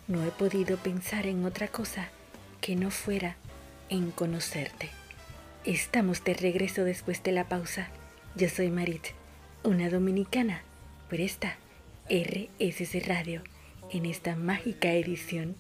no 0.08 0.26
he 0.26 0.30
podido 0.30 0.76
pensar 0.76 1.26
en 1.26 1.46
otra 1.46 1.70
cosa 1.70 2.10
que 2.60 2.76
no 2.76 2.92
fuera 2.92 3.38
en 3.90 4.12
conocerte. 4.12 4.99
Estamos 5.70 6.24
de 6.24 6.34
regreso 6.34 6.84
después 6.84 7.22
de 7.22 7.32
la 7.32 7.48
pausa. 7.48 7.90
Yo 8.36 8.50
soy 8.50 8.72
Marit, 8.72 9.10
una 9.64 9.88
dominicana, 9.92 10.64
por 11.12 11.22
esta 11.22 11.58
RSC 12.10 13.06
Radio, 13.06 13.44
en 13.92 14.08
esta 14.08 14.36
mágica 14.36 14.92
edición 14.94 15.56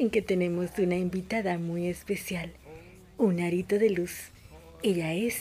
en 0.00 0.10
que 0.10 0.20
tenemos 0.20 0.76
una 0.80 0.96
invitada 0.96 1.58
muy 1.58 1.86
especial, 1.86 2.50
un 3.18 3.38
arito 3.38 3.78
de 3.78 3.90
luz. 3.90 4.32
Ella 4.82 5.14
es 5.14 5.40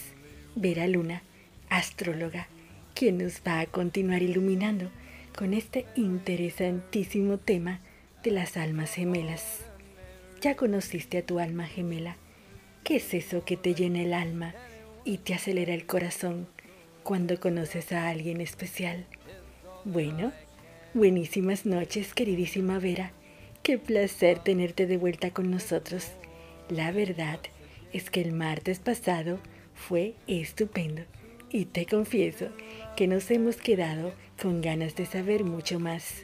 Vera 0.56 0.86
Luna, 0.86 1.24
astróloga, 1.72 2.48
quien 2.94 3.18
nos 3.18 3.42
va 3.42 3.60
a 3.60 3.66
continuar 3.66 4.22
iluminando 4.22 4.92
con 5.36 5.56
este 5.56 5.88
interesantísimo 5.96 7.40
tema 7.40 7.80
de 8.22 8.30
las 8.30 8.56
almas 8.56 8.94
gemelas. 8.94 9.66
¿Ya 10.42 10.56
conociste 10.56 11.18
a 11.18 11.26
tu 11.26 11.40
alma 11.40 11.66
gemela? 11.66 12.18
¿Qué 12.84 12.96
es 12.96 13.13
eso 13.13 13.46
que 13.46 13.58
te 13.58 13.76
llena 13.76 14.02
el 14.02 14.13
alma 14.13 14.56
y 15.06 15.20
te 15.20 15.36
acelera 15.36 15.74
el 15.74 15.86
corazón 15.86 16.48
cuando 17.04 17.39
conoces 17.39 17.91
a 17.91 18.10
alguien 18.10 18.41
especial? 18.41 19.06
Bueno, 19.86 20.32
buenísimas 20.96 21.67
noches, 21.67 22.15
queridísima 22.15 22.80
Vera. 22.80 23.12
Qué 23.62 23.78
placer 23.78 24.39
tenerte 24.39 24.88
de 24.88 24.98
vuelta 24.98 25.30
con 25.30 25.52
nosotros. 25.52 26.08
La 26.70 26.91
verdad 26.91 27.39
es 27.94 28.10
que 28.10 28.22
el 28.22 28.34
martes 28.34 28.80
pasado 28.80 29.38
fue 29.76 30.15
estupendo 30.26 31.04
y 31.52 31.65
te 31.65 31.86
confieso 31.86 32.48
que 32.98 33.06
nos 33.06 33.30
hemos 33.30 33.58
quedado 33.58 34.12
con 34.41 34.62
ganas 34.62 34.96
de 34.96 35.06
saber 35.06 35.44
mucho 35.44 35.80
más. 35.80 36.24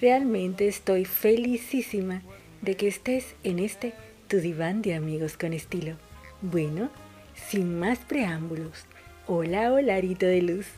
Realmente 0.00 0.66
estoy 0.66 1.04
felicísima 1.04 2.22
de 2.62 2.74
que 2.74 2.88
estés 2.88 3.34
en 3.44 3.58
este 3.58 3.92
tu 4.32 4.38
diván 4.38 4.80
de 4.80 4.94
amigos 4.94 5.36
con 5.36 5.52
estilo. 5.52 5.96
Bueno, 6.40 6.88
sin 7.34 7.78
más 7.78 7.98
preámbulos, 7.98 8.86
hola 9.26 9.70
Olarito 9.70 10.24
de 10.24 10.40
Luz, 10.40 10.68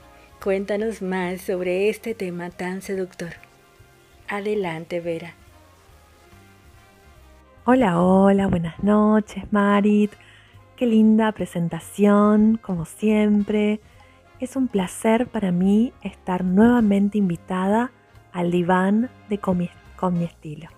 cuéntanos 0.43 1.03
más 1.03 1.43
sobre 1.43 1.89
este 1.89 2.17
tema 2.17 2.51
tan 2.51 2.83
seductor. 2.83 3.31
Adelante, 4.27 4.99
Vera. 4.99 5.35
Hola, 7.65 8.03
hola, 8.03 8.49
buenas 8.49 8.83
noches, 8.83 9.45
Marit. 9.53 10.11
Qué 10.75 10.87
linda 10.87 11.31
presentación, 11.31 12.59
como 12.61 12.85
siempre. 12.87 13.79
Es 14.41 14.57
un 14.57 14.67
placer 14.67 15.29
para 15.29 15.53
mí 15.53 15.93
estar 16.03 16.43
nuevamente 16.43 17.19
invitada 17.19 17.93
al 18.33 18.51
diván 18.51 19.11
de 19.29 19.39
con 19.39 19.59
mi, 19.59 20.25
estilo. 20.25 20.71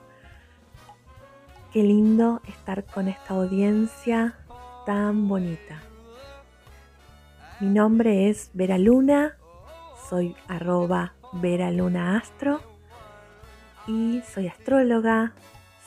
Qué 1.77 1.83
lindo 1.83 2.41
estar 2.49 2.85
con 2.85 3.07
esta 3.07 3.35
audiencia 3.35 4.39
tan 4.87 5.29
bonita. 5.29 5.83
Mi 7.61 7.69
nombre 7.69 8.31
es 8.31 8.49
Vera 8.55 8.79
Luna, 8.79 9.37
soy 10.09 10.35
arroba 10.49 11.13
Vera 11.35 11.71
Luna 11.71 12.17
Astro 12.17 12.63
y 13.87 14.23
soy 14.23 14.49
astróloga, 14.49 15.35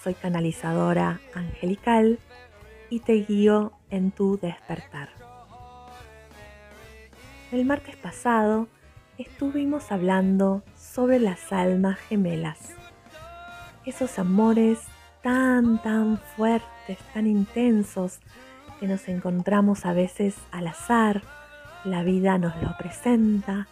soy 0.03 0.13
canalizadora 0.13 1.21
angelical 1.33 2.19
y 2.91 2.99
te 2.99 3.13
guío 3.13 3.73
en 3.89 4.11
tu 4.11 4.37
despertar. 4.37 5.09
El 7.51 7.65
martes 7.65 7.95
pasado 7.95 8.67
estuvimos 9.17 9.91
hablando 9.91 10.61
sobre 10.77 11.17
las 11.17 11.51
almas 11.51 11.97
gemelas, 11.97 12.75
esos 13.87 14.19
amores 14.19 14.81
tan, 15.21 15.81
tan 15.81 16.17
fuertes, 16.35 16.97
tan 17.13 17.27
intensos 17.27 18.19
que 18.79 18.87
nos 18.87 19.07
encontramos 19.07 19.85
a 19.85 19.93
veces 19.93 20.35
al 20.51 20.67
azar, 20.67 21.21
la 21.83 22.03
vida 22.03 22.37
nos 22.37 22.55
lo 22.61 22.75
presenta 22.77 23.67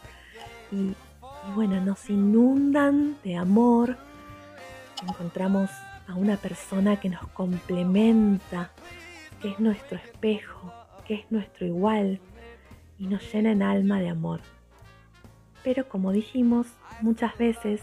y, 0.71 0.93
bueno, 1.55 1.79
nos 1.81 2.10
inundan 2.10 3.17
de 3.23 3.38
amor, 3.38 3.97
encontramos 5.07 5.69
a 6.07 6.15
una 6.15 6.38
persona 6.38 6.99
que 6.99 7.10
nos 7.10 7.25
complementa, 7.29 8.71
que 9.41 9.51
es 9.51 9.60
nuestro 9.60 9.97
espejo, 9.97 10.73
que 11.05 11.15
es 11.15 11.31
nuestro 11.31 11.65
igual, 11.65 12.19
y 12.99 13.07
nos 13.07 13.21
llena 13.31 13.51
en 13.51 13.62
alma 13.62 13.99
de 13.99 14.10
amor. 14.10 14.41
Pero 15.63 15.88
como 15.88 16.12
dijimos, 16.12 16.67
muchas 17.01 17.38
veces 17.38 17.81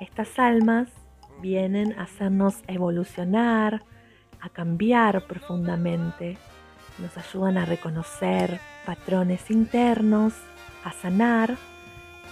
estas 0.00 0.38
almas 0.38 0.88
vienen 1.40 1.98
a 1.98 2.02
hacernos 2.02 2.62
evolucionar, 2.66 3.82
a 4.40 4.48
cambiar 4.48 5.26
profundamente, 5.26 6.38
nos 6.98 7.16
ayudan 7.16 7.58
a 7.58 7.64
reconocer 7.64 8.60
patrones 8.84 9.50
internos, 9.50 10.34
a 10.84 10.92
sanar 10.92 11.56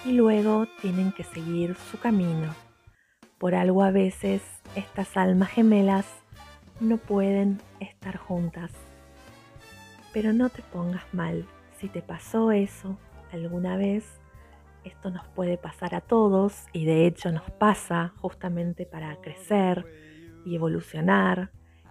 y 0.05 0.13
luego 0.13 0.67
tienen 0.81 1.13
que 1.13 1.25
seguir 1.25 1.75
su 1.91 1.99
camino. 1.99 2.55
Por 3.39 3.55
algo 3.55 3.83
a 3.83 3.91
veces 3.91 4.43
estas 4.75 5.17
almas 5.17 5.51
gemelas 5.51 6.07
no 6.81 6.97
pueden 6.99 7.61
estar 7.81 8.17
juntas. 8.17 8.71
Pero 10.13 10.33
no 10.33 10.49
te 10.49 10.63
pongas 10.63 11.03
mal, 11.13 11.47
si 11.79 11.89
te 11.89 12.01
pasó 12.01 12.53
eso 12.53 12.97
alguna 13.33 13.77
vez, 13.77 14.05
esto 14.85 15.11
nos 15.11 15.27
puede 15.29 15.57
pasar 15.57 15.95
a 15.95 16.01
todos 16.01 16.67
y 16.73 16.85
de 16.85 17.07
hecho 17.07 17.33
nos 17.33 17.51
pasa 17.51 18.13
justamente 18.17 18.87
para 18.87 19.17
crecer 19.17 19.85
y 20.45 20.55
evolucionar 20.55 21.51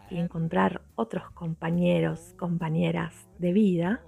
y 0.10 0.18
encontrar 0.18 0.82
otros 0.96 1.30
compañeros, 1.32 2.34
compañeras 2.38 3.28
de 3.40 3.52
vida. 3.52 4.02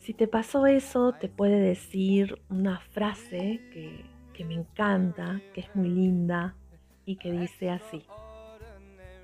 Si 0.00 0.14
te 0.14 0.26
pasó 0.26 0.66
eso, 0.66 1.12
te 1.12 1.28
puede 1.28 1.60
decir 1.60 2.40
una 2.48 2.80
frase 2.80 3.60
que, 3.72 4.04
que 4.32 4.44
me 4.44 4.54
encanta, 4.54 5.40
que 5.52 5.60
es 5.60 5.76
muy 5.76 5.88
linda 5.88 6.56
y 7.04 7.16
que 7.16 7.30
dice 7.30 7.70
así. 7.70 8.02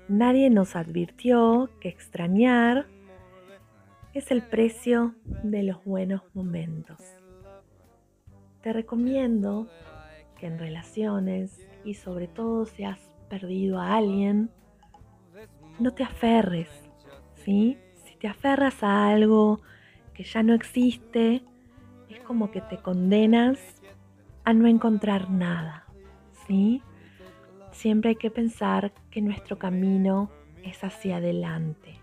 Nadie 0.07 0.49
nos 0.49 0.75
advirtió 0.75 1.69
que 1.81 1.89
extrañar 1.89 2.87
es 4.13 4.31
el 4.31 4.41
precio 4.41 5.15
de 5.43 5.63
los 5.63 5.83
buenos 5.83 6.21
momentos. 6.33 7.18
Te 8.61 8.73
recomiendo 8.73 9.67
que 10.37 10.47
en 10.47 10.59
relaciones 10.59 11.65
y 11.85 11.93
sobre 11.93 12.27
todo 12.27 12.65
si 12.65 12.83
has 12.83 12.99
perdido 13.29 13.79
a 13.79 13.95
alguien, 13.95 14.49
no 15.79 15.91
te 15.91 16.03
aferres, 16.03 16.69
¿sí? 17.35 17.77
Si 18.03 18.15
te 18.17 18.27
aferras 18.27 18.83
a 18.83 19.07
algo 19.07 19.61
que 20.13 20.23
ya 20.23 20.43
no 20.43 20.53
existe, 20.53 21.41
es 22.09 22.19
como 22.21 22.51
que 22.51 22.59
te 22.59 22.77
condenas 22.77 23.59
a 24.43 24.53
no 24.53 24.67
encontrar 24.67 25.29
nada, 25.29 25.85
¿sí? 26.45 26.81
Siempre 27.71 28.09
hay 28.09 28.15
que 28.17 28.31
pensar 28.31 28.91
que 29.09 29.21
nuestro 29.21 29.57
camino 29.57 30.29
es 30.63 30.83
hacia 30.83 31.17
adelante. 31.17 31.95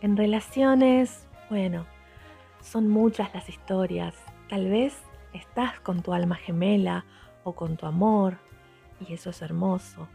En 0.00 0.16
relaciones, 0.16 1.28
bueno, 1.50 1.86
son 2.60 2.88
muchas 2.88 3.32
las 3.32 3.48
historias. 3.48 4.16
Tal 4.48 4.68
vez 4.68 5.00
estás 5.32 5.80
con 5.80 6.02
tu 6.02 6.12
alma 6.12 6.36
gemela 6.36 7.04
o 7.44 7.52
con 7.52 7.76
tu 7.76 7.86
amor 7.86 8.38
y 9.00 9.12
eso 9.12 9.30
es 9.30 9.42
hermoso. 9.42 10.08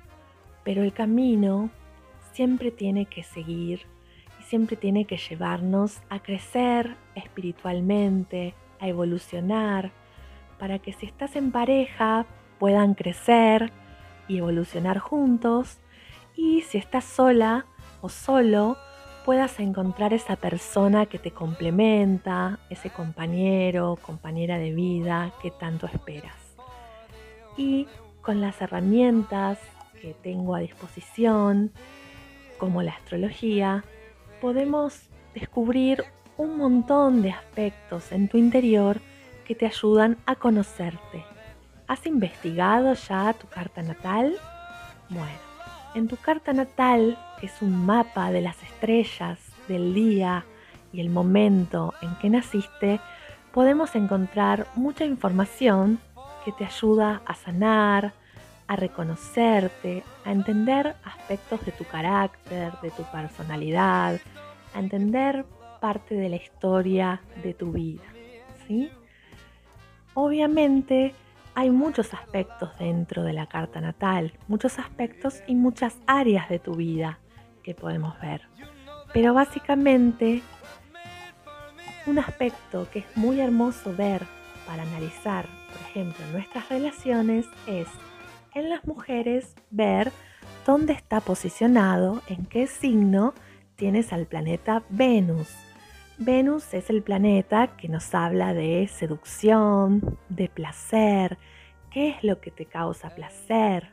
Pero 0.63 0.84
el 0.84 0.93
camino 0.93 1.69
siempre 2.34 2.71
tiene 2.71 3.06
que 3.06 3.24
seguir 3.24 3.86
y 4.39 4.43
siempre 4.43 4.76
tiene 4.76 5.06
que 5.06 5.17
llevarnos 5.17 6.02
a 6.10 6.19
crecer 6.19 6.95
espiritualmente, 7.15 8.54
a 8.80 8.88
evolucionar, 8.88 9.91
para 10.60 10.80
que 10.80 10.93
si 10.93 11.06
estás 11.06 11.36
en 11.36 11.52
pareja 11.52 12.26
puedan 12.60 12.93
crecer 12.93 13.71
y 14.28 14.38
evolucionar 14.38 15.00
juntos. 15.00 15.80
Y 16.36 16.62
si 16.62 16.78
estás 16.78 17.04
sola 17.04 17.65
o 18.02 18.10
solo, 18.10 18.78
puedas 19.26 19.60
encontrar 19.60 20.14
esa 20.14 20.36
persona 20.36 21.06
que 21.06 21.20
te 21.20 21.32
complementa, 21.32 22.60
ese 22.70 22.90
compañero, 22.90 23.98
compañera 24.02 24.58
de 24.58 24.72
vida 24.72 25.32
que 25.42 25.52
tanto 25.52 25.88
esperas. 25.88 26.36
Y 27.58 27.88
con 28.22 28.42
las 28.42 28.62
herramientas 28.62 29.60
que 30.02 30.14
tengo 30.14 30.56
a 30.56 30.60
disposición, 30.60 31.72
como 32.58 32.82
la 32.82 32.92
astrología, 32.92 33.84
podemos 34.40 35.10
descubrir 35.34 36.04
un 36.38 36.58
montón 36.58 37.22
de 37.22 37.32
aspectos 37.32 38.12
en 38.12 38.28
tu 38.28 38.38
interior 38.38 39.00
que 39.46 39.56
te 39.56 39.66
ayudan 39.66 40.18
a 40.26 40.36
conocerte. 40.36 41.24
¿Has 41.88 42.06
investigado 42.06 42.94
ya 42.94 43.34
tu 43.34 43.48
carta 43.48 43.82
natal? 43.82 44.38
Bueno, 45.10 45.51
en 45.95 46.08
tu 46.08 46.17
carta 46.17 46.54
natal, 46.54 47.17
es 47.41 47.62
un 47.62 47.86
mapa 47.86 48.32
de 48.32 48.41
las 48.41 48.62
estrellas, 48.63 49.39
del 49.67 49.93
día 49.93 50.45
y 50.93 51.01
el 51.01 51.10
momento 51.10 51.93
en 52.01 52.15
que 52.15 52.30
naciste, 52.30 52.99
podemos 53.51 53.95
encontrar 53.95 54.67
mucha 54.75 55.06
información 55.06 55.99
que 56.45 56.51
te 56.51 56.65
ayuda 56.65 57.21
a 57.25 57.36
sanar, 57.36 58.13
a 58.67 58.75
reconocerte, 58.75 60.04
a 60.25 60.32
entender 60.32 60.95
aspectos 61.04 61.63
de 61.65 61.71
tu 61.71 61.84
carácter, 61.86 62.71
de 62.82 62.91
tu 62.91 63.04
personalidad, 63.04 64.19
a 64.73 64.80
entender 64.80 65.45
parte 65.80 66.15
de 66.15 66.30
la 66.30 66.38
historia 66.38 67.21
de 67.43 67.54
tu 67.54 67.71
vida. 67.71 68.04
¿sí? 68.67 68.89
Obviamente 70.13 71.13
hay 71.56 71.70
muchos 71.70 72.14
aspectos 72.14 72.78
dentro 72.78 73.24
de 73.24 73.34
la 73.34 73.48
carta 73.48 73.82
natal, 73.82 74.34
muchos 74.48 74.80
aspectos 74.80 75.42
y 75.48 75.56
muchas 75.56 75.98
áreas 76.08 76.50
de 76.50 76.60
tu 76.60 76.76
vida 76.76 77.20
que 77.64 77.76
podemos 77.76 78.20
ver. 78.22 78.42
Pero 79.14 79.34
básicamente 79.34 80.42
un 82.08 82.20
aspecto 82.20 82.88
que 82.92 83.00
es 83.00 83.18
muy 83.18 83.40
hermoso 83.40 83.96
ver 83.96 84.26
para 84.66 84.84
analizar, 84.84 85.46
por 85.72 85.82
ejemplo, 85.90 86.26
nuestras 86.32 86.70
relaciones 86.70 87.46
es 87.68 87.88
en 88.54 88.70
las 88.70 88.86
mujeres 88.86 89.56
ver 89.70 90.12
dónde 90.66 90.94
está 90.94 91.20
posicionado, 91.20 92.22
en 92.28 92.46
qué 92.46 92.68
signo 92.68 93.34
tienes 93.76 94.14
al 94.14 94.26
planeta 94.26 94.84
Venus. 94.90 95.50
Venus 96.24 96.76
es 96.76 96.92
el 96.92 97.02
planeta 97.02 97.76
que 97.78 97.90
nos 97.90 98.14
habla 98.14 98.54
de 98.54 98.88
seducción, 98.88 100.20
de 100.30 100.50
placer, 100.50 101.40
qué 101.90 102.10
es 102.10 102.24
lo 102.24 102.40
que 102.40 102.52
te 102.52 102.68
causa 102.68 103.16
placer, 103.16 103.90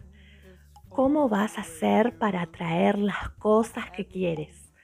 cómo 0.91 1.31
vas 1.31 1.57
a 1.57 1.63
hacer 1.63 2.19
para 2.19 2.43
atraer 2.43 2.99
las 2.99 3.31
cosas 3.39 3.91
que 3.93 4.07
quieres, 4.07 4.75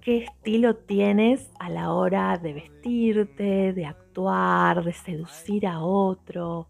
qué 0.00 0.24
estilo 0.24 0.74
tienes 0.74 1.52
a 1.60 1.70
la 1.70 1.92
hora 1.92 2.36
de 2.38 2.54
vestirte, 2.54 3.72
de 3.72 3.86
actuar, 3.86 4.82
de 4.82 4.92
seducir 4.92 5.68
a 5.68 5.84
otro. 5.84 6.66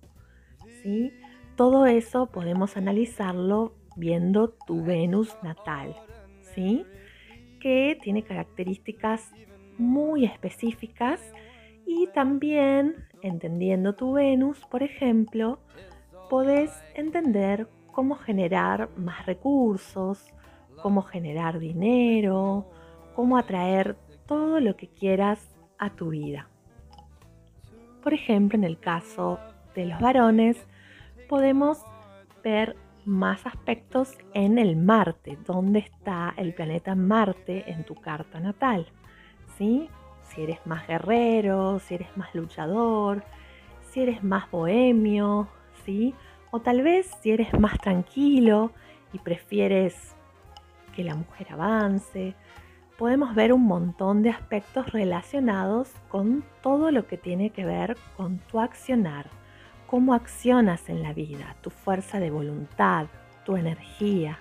¿sí? 0.83 1.15
Todo 1.57 1.87
eso 1.87 2.27
podemos 2.27 2.77
analizarlo 2.77 3.75
viendo 3.97 4.51
tu 4.67 4.85
Venus 4.85 5.35
natal, 5.43 5.97
¿sí? 6.55 6.85
que 7.59 7.99
tiene 8.03 8.23
características 8.23 9.33
muy 9.81 10.25
específicas 10.25 11.21
y 11.87 12.07
también, 12.15 12.95
entendiendo 13.23 13.95
tu 13.95 14.13
Venus, 14.13 14.65
por 14.67 14.83
ejemplo, 14.83 15.59
podés 16.29 16.71
entender 16.95 17.67
cómo 17.91 18.15
generar 18.15 18.91
más 18.97 19.27
recursos, 19.27 20.33
cómo 20.83 21.03
generar 21.03 21.59
dinero, 21.59 22.71
cómo 23.15 23.37
atraer 23.37 23.97
todo 24.27 24.61
lo 24.61 24.77
que 24.77 24.89
quieras 24.89 25.57
a 25.79 25.91
tu 25.91 26.11
vida. 26.11 26.49
Por 28.03 28.15
ejemplo, 28.15 28.57
en 28.57 28.65
el 28.65 28.79
caso 28.79 29.39
de 29.75 29.87
los 29.87 30.01
varones, 30.01 30.57
podemos 31.29 31.85
ver 32.43 32.77
más 33.05 33.47
aspectos 33.47 34.17
en 34.35 34.59
el 34.59 34.77
Marte, 34.77 35.39
donde 35.47 35.81
está 35.81 36.35
el 36.37 36.55
planeta 36.55 36.95
Marte 36.95 37.71
en 37.71 37.85
tu 37.85 37.95
carta 37.95 38.41
natal. 38.41 38.87
Si 39.61 40.43
eres 40.43 40.59
más 40.65 40.87
guerrero, 40.87 41.81
si 41.81 41.97
eres 41.97 42.17
más 42.17 42.35
luchador, 42.35 43.23
si 43.91 44.01
eres 44.01 44.25
más 44.25 44.51
bohemio, 44.51 45.49
¿sí? 45.85 46.15
O 46.51 46.61
tal 46.61 46.81
vez 46.81 47.11
si 47.21 47.33
eres 47.33 47.53
más 47.61 47.79
tranquilo 47.79 48.73
y 49.13 49.19
prefieres 49.19 50.17
que 50.97 51.05
la 51.05 51.15
mujer 51.15 51.49
avance. 51.53 52.35
Podemos 52.97 53.35
ver 53.35 53.53
un 53.53 53.65
montón 53.65 54.23
de 54.23 54.31
aspectos 54.31 54.93
relacionados 54.93 55.91
con 56.09 56.43
todo 56.63 56.91
lo 56.91 57.07
que 57.07 57.19
tiene 57.19 57.51
que 57.51 57.67
ver 57.67 57.99
con 58.17 58.39
tu 58.39 58.61
accionar, 58.61 59.27
cómo 59.87 60.15
accionas 60.15 60.89
en 60.89 61.03
la 61.03 61.13
vida, 61.13 61.57
tu 61.61 61.69
fuerza 61.69 62.19
de 62.19 62.31
voluntad, 62.31 63.09
tu 63.45 63.57
energía, 63.57 64.39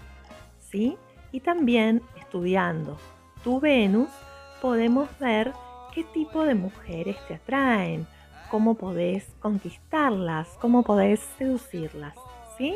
¿sí? 0.60 0.97
Y 1.34 1.41
también 1.41 2.01
estudiando 2.17 2.97
tu 3.43 3.60
Venus 3.60 4.10
podemos 4.62 5.08
ver 5.19 5.54
qué 5.93 6.04
tipo 6.04 6.43
de 6.43 6.56
mujeres 6.56 7.17
te 7.28 7.36
atraen, 7.36 8.08
cómo 8.50 8.76
podés 8.76 9.26
conquistarlas, 9.39 10.48
cómo 10.60 10.84
podés 10.84 11.19
seducirlas, 11.38 12.15
¿sí? 12.58 12.76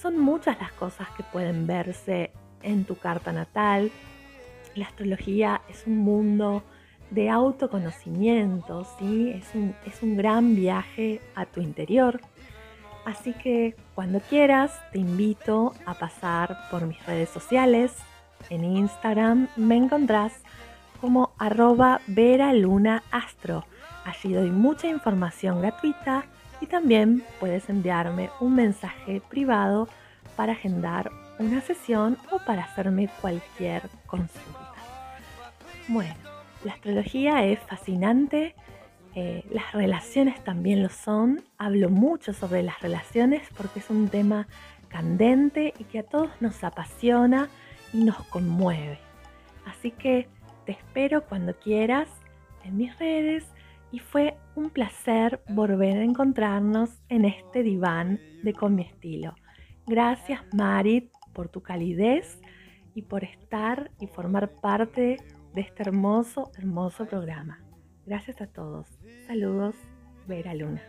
Son 0.00 0.18
muchas 0.18 0.58
las 0.58 0.72
cosas 0.72 1.08
que 1.16 1.22
pueden 1.22 1.66
verse 1.66 2.32
en 2.62 2.84
tu 2.84 2.96
carta 2.96 3.32
natal. 3.32 3.90
La 4.74 4.86
astrología 4.86 5.62
es 5.68 5.86
un 5.86 5.98
mundo 5.98 6.62
de 7.10 7.28
autoconocimiento, 7.28 8.86
¿sí? 8.98 9.30
Es 9.30 9.54
un, 9.54 9.74
es 9.84 10.02
un 10.02 10.16
gran 10.16 10.54
viaje 10.54 11.20
a 11.34 11.44
tu 11.44 11.60
interior. 11.60 12.20
Así 13.04 13.32
que 13.32 13.74
cuando 13.94 14.20
quieras 14.20 14.72
te 14.92 14.98
invito 14.98 15.74
a 15.86 15.94
pasar 15.94 16.56
por 16.70 16.86
mis 16.86 17.04
redes 17.06 17.28
sociales. 17.28 17.96
En 18.48 18.64
Instagram 18.64 19.48
me 19.56 19.76
encontrás 19.76 20.32
como 21.00 21.32
arroba 21.38 22.00
Vera 22.06 22.52
Astro. 23.10 23.64
Allí 24.04 24.32
doy 24.32 24.50
mucha 24.50 24.88
información 24.88 25.60
gratuita 25.60 26.24
y 26.60 26.66
también 26.66 27.24
puedes 27.38 27.68
enviarme 27.68 28.30
un 28.40 28.54
mensaje 28.54 29.22
privado 29.28 29.88
para 30.36 30.52
agendar 30.52 31.10
una 31.38 31.60
sesión 31.60 32.18
o 32.30 32.38
para 32.38 32.64
hacerme 32.64 33.08
cualquier 33.20 33.82
consulta. 34.06 34.74
Bueno, 35.88 36.14
la 36.64 36.72
astrología 36.72 37.44
es 37.44 37.58
fascinante, 37.60 38.54
eh, 39.14 39.44
las 39.50 39.72
relaciones 39.72 40.42
también 40.44 40.82
lo 40.82 40.88
son. 40.88 41.42
Hablo 41.58 41.88
mucho 41.88 42.32
sobre 42.32 42.62
las 42.62 42.80
relaciones 42.80 43.42
porque 43.56 43.80
es 43.80 43.90
un 43.90 44.08
tema 44.08 44.46
candente 44.88 45.72
y 45.78 45.84
que 45.84 46.00
a 46.00 46.02
todos 46.02 46.30
nos 46.40 46.62
apasiona 46.62 47.48
y 47.92 48.04
nos 48.04 48.22
conmueve. 48.26 48.98
Así 49.66 49.90
que 49.90 50.28
te 50.70 50.76
espero 50.76 51.26
cuando 51.26 51.58
quieras 51.58 52.08
en 52.62 52.76
mis 52.76 52.96
redes 53.00 53.44
y 53.90 53.98
fue 53.98 54.36
un 54.54 54.70
placer 54.70 55.42
volver 55.48 55.96
a 55.96 56.04
encontrarnos 56.04 56.90
en 57.08 57.24
este 57.24 57.64
diván 57.64 58.20
de 58.44 58.52
Con 58.52 58.76
mi 58.76 58.82
estilo. 58.82 59.34
Gracias 59.88 60.40
Marit 60.52 61.10
por 61.32 61.48
tu 61.48 61.60
calidez 61.60 62.38
y 62.94 63.02
por 63.02 63.24
estar 63.24 63.90
y 63.98 64.06
formar 64.06 64.60
parte 64.60 65.16
de 65.54 65.60
este 65.60 65.82
hermoso, 65.82 66.52
hermoso 66.56 67.04
programa. 67.06 67.64
Gracias 68.06 68.40
a 68.40 68.46
todos. 68.46 68.86
Saludos, 69.26 69.74
Vera 70.28 70.54
Luna. 70.54 70.82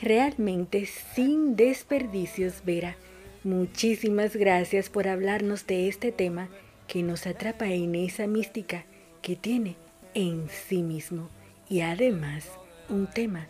Realmente 0.00 0.86
sin 0.86 1.56
desperdicios, 1.56 2.64
Vera. 2.64 2.94
Muchísimas 3.42 4.36
gracias 4.36 4.88
por 4.88 5.08
hablarnos 5.08 5.66
de 5.66 5.88
este 5.88 6.12
tema 6.12 6.48
que 6.92 7.02
nos 7.02 7.26
atrapa 7.26 7.68
en 7.68 7.94
esa 7.94 8.26
mística 8.26 8.84
que 9.22 9.34
tiene 9.34 9.76
en 10.12 10.50
sí 10.50 10.82
mismo 10.82 11.30
y 11.66 11.80
además 11.80 12.50
un 12.90 13.06
tema 13.06 13.46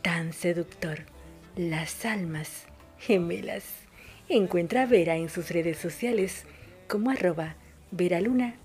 tan 0.00 0.32
seductor, 0.32 1.00
las 1.56 2.06
almas 2.06 2.64
gemelas. 2.98 3.64
Encuentra 4.30 4.84
a 4.84 4.86
Vera 4.86 5.16
en 5.16 5.28
sus 5.28 5.50
redes 5.50 5.76
sociales 5.76 6.44
como 6.88 7.10
arroba 7.10 7.56
Vera 7.90 8.18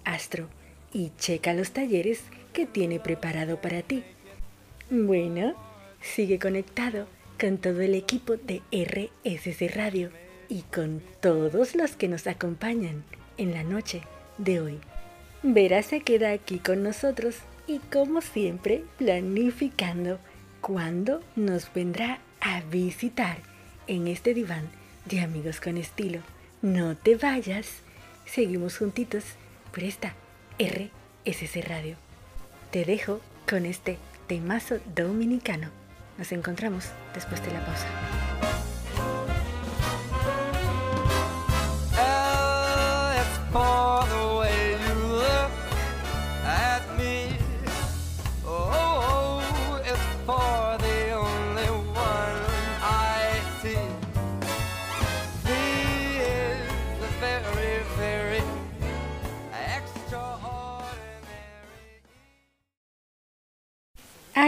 Astro 0.06 0.48
y 0.94 1.12
checa 1.18 1.54
los 1.54 1.72
talleres 1.72 2.22
que 2.54 2.66
tiene 2.66 3.02
preparado 3.02 3.60
para 3.60 3.82
ti. 3.82 4.02
Bueno, 4.90 5.56
sigue 6.00 6.40
conectado 6.40 7.06
con 7.38 7.58
todo 7.58 7.82
el 7.82 7.96
equipo 7.96 8.38
de 8.38 8.62
RSC 8.72 9.76
Radio 9.76 10.10
y 10.48 10.62
con 10.62 11.02
todos 11.20 11.76
los 11.76 11.98
que 11.98 12.08
nos 12.08 12.28
acompañan 12.28 13.04
en 13.38 13.52
la 13.52 13.64
noche 13.66 14.04
de 14.38 14.62
hoy. 14.62 14.80
Vera 15.44 15.82
se 15.84 16.02
queda 16.02 16.32
aquí 16.32 16.60
con 16.60 16.84
nosotros 16.84 17.38
y 17.68 17.80
como 17.92 18.22
siempre 18.22 18.84
planificando 18.98 20.20
cuándo 20.62 21.22
nos 21.36 21.74
vendrá 21.74 22.20
a 22.40 22.62
visitar 22.62 23.38
en 23.88 24.08
este 24.08 24.34
diván 24.34 24.70
de 25.06 25.22
Amigos 25.22 25.60
con 25.60 25.78
Estilo. 25.78 26.20
No 26.62 26.96
te 26.96 27.16
vayas. 27.16 27.68
Seguimos 28.26 28.78
juntitos 28.78 29.24
por 29.74 29.84
esta 29.84 30.14
RSC 30.60 31.68
Radio. 31.68 31.96
Te 32.72 32.86
dejo 32.86 33.20
con 33.50 33.66
este 33.66 33.98
temazo 34.28 34.78
dominicano. 34.96 35.70
Nos 36.18 36.32
encontramos 36.32 36.86
después 37.14 37.44
de 37.44 37.52
la 37.52 37.66
pausa. 37.66 37.88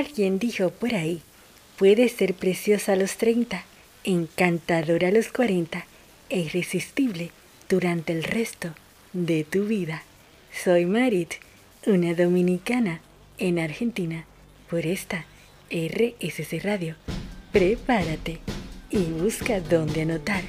Alguien 0.05 0.37
dijo 0.37 0.69
por 0.69 0.95
ahí, 0.95 1.21
puede 1.77 2.09
ser 2.09 2.33
preciosa 2.33 2.91
a 2.91 2.95
los 2.97 3.15
30, 3.15 3.63
encantadora 4.03 5.07
a 5.07 5.11
los 5.11 5.29
40 5.29 5.85
e 6.29 6.39
irresistible 6.41 7.31
durante 7.69 8.11
el 8.11 8.23
resto 8.23 8.73
de 9.13 9.45
tu 9.45 9.63
vida. 9.63 10.03
Soy 10.51 10.85
Marit, 10.85 11.35
una 11.85 12.13
dominicana 12.13 12.99
en 13.37 13.59
Argentina, 13.59 14.25
por 14.69 14.85
esta 14.85 15.25
RSC 15.71 16.61
Radio. 16.61 16.95
Prepárate 17.53 18.39
y 18.89 19.03
busca 19.05 19.61
dónde 19.61 20.01
anotar. 20.01 20.43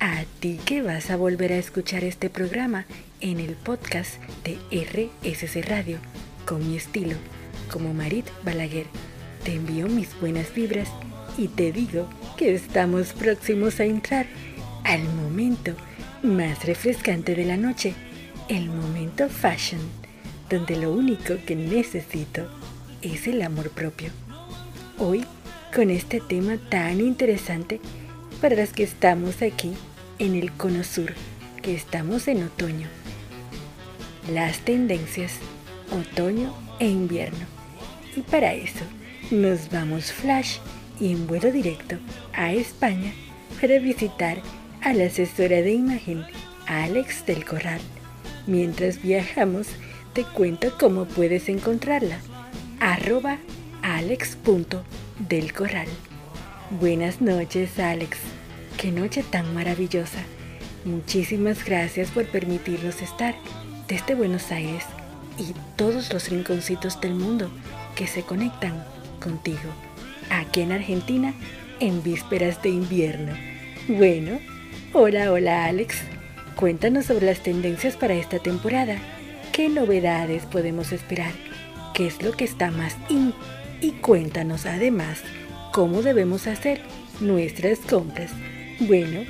A 0.00 0.24
ti 0.40 0.58
que 0.64 0.80
vas 0.80 1.10
a 1.10 1.16
volver 1.16 1.52
a 1.52 1.58
escuchar 1.58 2.04
este 2.04 2.30
programa 2.30 2.86
en 3.20 3.38
el 3.38 3.52
podcast 3.52 4.18
de 4.44 4.56
RSC 4.70 5.62
Radio, 5.68 5.98
con 6.46 6.66
mi 6.66 6.78
estilo 6.78 7.16
como 7.68 7.94
Marit 7.94 8.26
Balaguer. 8.44 8.86
Te 9.44 9.54
envío 9.54 9.86
mis 9.86 10.18
buenas 10.20 10.52
vibras 10.54 10.88
y 11.36 11.48
te 11.48 11.72
digo 11.72 12.08
que 12.36 12.54
estamos 12.54 13.12
próximos 13.12 13.80
a 13.80 13.84
entrar 13.84 14.26
al 14.84 15.02
momento 15.14 15.74
más 16.22 16.64
refrescante 16.64 17.34
de 17.34 17.44
la 17.44 17.56
noche, 17.56 17.94
el 18.48 18.68
momento 18.68 19.28
fashion, 19.28 19.80
donde 20.50 20.76
lo 20.76 20.92
único 20.92 21.34
que 21.46 21.54
necesito 21.54 22.48
es 23.02 23.26
el 23.26 23.42
amor 23.42 23.70
propio. 23.70 24.10
Hoy, 24.98 25.24
con 25.74 25.90
este 25.90 26.20
tema 26.20 26.56
tan 26.56 27.00
interesante 27.00 27.80
para 28.40 28.56
las 28.56 28.72
que 28.72 28.82
estamos 28.82 29.42
aquí 29.42 29.72
en 30.18 30.34
el 30.34 30.52
Cono 30.52 30.82
Sur, 30.82 31.12
que 31.62 31.74
estamos 31.74 32.26
en 32.26 32.42
otoño. 32.42 32.88
Las 34.32 34.58
tendencias 34.60 35.34
otoño 35.90 36.52
e 36.78 36.88
invierno. 36.88 37.57
Y 38.18 38.22
para 38.22 38.52
eso 38.52 38.84
nos 39.30 39.70
vamos 39.70 40.10
flash 40.10 40.58
y 40.98 41.12
en 41.12 41.28
vuelo 41.28 41.52
directo 41.52 41.98
a 42.32 42.52
España 42.52 43.12
para 43.60 43.78
visitar 43.78 44.38
a 44.82 44.92
la 44.92 45.04
asesora 45.04 45.62
de 45.62 45.72
imagen 45.72 46.24
Alex 46.66 47.24
del 47.26 47.44
Corral. 47.44 47.80
Mientras 48.48 49.00
viajamos, 49.00 49.68
te 50.14 50.24
cuento 50.24 50.76
cómo 50.80 51.04
puedes 51.04 51.48
encontrarla. 51.48 52.18
Arroba 52.80 53.38
alex.delcorral. 53.82 55.86
Buenas 56.80 57.20
noches, 57.20 57.78
Alex. 57.78 58.18
Qué 58.78 58.90
noche 58.90 59.22
tan 59.22 59.54
maravillosa. 59.54 60.24
Muchísimas 60.84 61.64
gracias 61.64 62.10
por 62.10 62.26
permitirnos 62.26 63.00
estar 63.00 63.36
desde 63.86 64.16
Buenos 64.16 64.50
Aires 64.50 64.82
y 65.38 65.54
todos 65.76 66.12
los 66.12 66.28
rinconcitos 66.30 67.00
del 67.00 67.14
mundo 67.14 67.48
que 67.98 68.06
se 68.06 68.22
conectan 68.22 68.84
contigo, 69.20 69.70
aquí 70.30 70.60
en 70.60 70.70
Argentina, 70.70 71.34
en 71.80 72.00
vísperas 72.04 72.62
de 72.62 72.68
invierno. 72.68 73.32
Bueno, 73.88 74.38
hola, 74.92 75.32
hola 75.32 75.64
Alex. 75.64 75.96
Cuéntanos 76.54 77.06
sobre 77.06 77.26
las 77.26 77.42
tendencias 77.42 77.96
para 77.96 78.14
esta 78.14 78.38
temporada. 78.38 78.98
¿Qué 79.50 79.68
novedades 79.68 80.46
podemos 80.46 80.92
esperar? 80.92 81.32
¿Qué 81.92 82.06
es 82.06 82.22
lo 82.22 82.30
que 82.30 82.44
está 82.44 82.70
más 82.70 82.96
in? 83.08 83.34
Y 83.80 83.90
cuéntanos 83.90 84.64
además 84.64 85.18
cómo 85.72 86.02
debemos 86.02 86.46
hacer 86.46 86.80
nuestras 87.18 87.80
compras. 87.80 88.30
Bueno, 88.78 89.22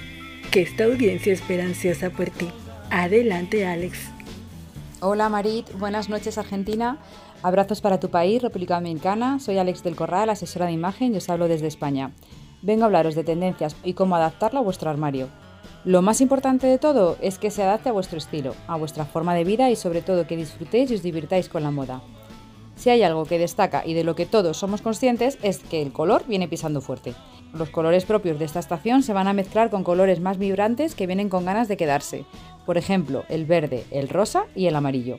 que 0.50 0.60
esta 0.60 0.84
audiencia 0.84 1.32
espera 1.32 1.64
ansiosa 1.64 2.10
por 2.10 2.28
ti. 2.28 2.50
Adelante, 2.90 3.66
Alex. 3.66 3.98
Hola 5.00 5.28
Marit, 5.28 5.72
buenas 5.78 6.08
noches 6.08 6.38
Argentina. 6.38 6.98
Abrazos 7.42 7.80
para 7.80 8.00
tu 8.00 8.10
país, 8.10 8.42
República 8.42 8.74
Dominicana. 8.74 9.38
Soy 9.38 9.58
Alex 9.58 9.84
del 9.84 9.94
Corral, 9.94 10.28
asesora 10.28 10.66
de 10.66 10.72
imagen 10.72 11.14
y 11.14 11.18
os 11.18 11.28
hablo 11.28 11.46
desde 11.46 11.68
España. 11.68 12.10
Vengo 12.62 12.82
a 12.82 12.86
hablaros 12.86 13.14
de 13.14 13.22
tendencias 13.22 13.76
y 13.84 13.92
cómo 13.92 14.16
adaptarla 14.16 14.58
a 14.58 14.64
vuestro 14.64 14.90
armario. 14.90 15.28
Lo 15.84 16.02
más 16.02 16.20
importante 16.20 16.66
de 16.66 16.78
todo 16.78 17.16
es 17.20 17.38
que 17.38 17.52
se 17.52 17.62
adapte 17.62 17.90
a 17.90 17.92
vuestro 17.92 18.18
estilo, 18.18 18.56
a 18.66 18.76
vuestra 18.76 19.04
forma 19.04 19.34
de 19.34 19.44
vida 19.44 19.70
y 19.70 19.76
sobre 19.76 20.02
todo 20.02 20.26
que 20.26 20.36
disfrutéis 20.36 20.90
y 20.90 20.94
os 20.96 21.02
divirtáis 21.02 21.48
con 21.48 21.62
la 21.62 21.70
moda. 21.70 22.02
Si 22.74 22.90
hay 22.90 23.04
algo 23.04 23.24
que 23.24 23.38
destaca 23.38 23.86
y 23.86 23.94
de 23.94 24.02
lo 24.02 24.16
que 24.16 24.26
todos 24.26 24.56
somos 24.56 24.82
conscientes 24.82 25.38
es 25.42 25.60
que 25.60 25.80
el 25.80 25.92
color 25.92 26.24
viene 26.26 26.48
pisando 26.48 26.80
fuerte. 26.80 27.14
Los 27.52 27.70
colores 27.70 28.04
propios 28.04 28.40
de 28.40 28.46
esta 28.46 28.58
estación 28.58 29.04
se 29.04 29.12
van 29.12 29.28
a 29.28 29.32
mezclar 29.32 29.70
con 29.70 29.84
colores 29.84 30.20
más 30.20 30.38
vibrantes 30.38 30.96
que 30.96 31.06
vienen 31.06 31.28
con 31.28 31.44
ganas 31.44 31.68
de 31.68 31.76
quedarse. 31.76 32.24
Por 32.66 32.78
ejemplo, 32.78 33.24
el 33.28 33.46
verde, 33.46 33.84
el 33.92 34.08
rosa 34.08 34.46
y 34.56 34.66
el 34.66 34.74
amarillo. 34.74 35.18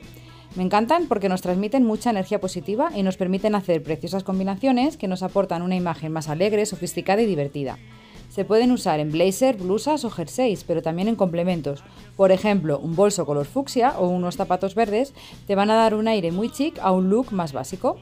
Me 0.56 0.64
encantan 0.64 1.06
porque 1.06 1.28
nos 1.28 1.42
transmiten 1.42 1.86
mucha 1.86 2.10
energía 2.10 2.40
positiva 2.40 2.90
y 2.94 3.04
nos 3.04 3.16
permiten 3.16 3.54
hacer 3.54 3.82
preciosas 3.82 4.24
combinaciones 4.24 4.96
que 4.96 5.06
nos 5.06 5.22
aportan 5.22 5.62
una 5.62 5.76
imagen 5.76 6.12
más 6.12 6.28
alegre, 6.28 6.66
sofisticada 6.66 7.22
y 7.22 7.26
divertida. 7.26 7.78
Se 8.30 8.44
pueden 8.44 8.72
usar 8.72 9.00
en 9.00 9.12
blazer, 9.12 9.56
blusas 9.56 10.04
o 10.04 10.10
jerseys, 10.10 10.64
pero 10.64 10.82
también 10.82 11.08
en 11.08 11.16
complementos. 11.16 11.82
Por 12.16 12.32
ejemplo, 12.32 12.78
un 12.78 12.96
bolso 12.96 13.26
color 13.26 13.46
fucsia 13.46 13.94
o 13.98 14.08
unos 14.08 14.36
zapatos 14.36 14.74
verdes 14.74 15.14
te 15.46 15.54
van 15.54 15.70
a 15.70 15.74
dar 15.74 15.94
un 15.94 16.08
aire 16.08 16.32
muy 16.32 16.48
chic 16.48 16.78
a 16.80 16.92
un 16.92 17.10
look 17.10 17.32
más 17.32 17.52
básico. 17.52 17.96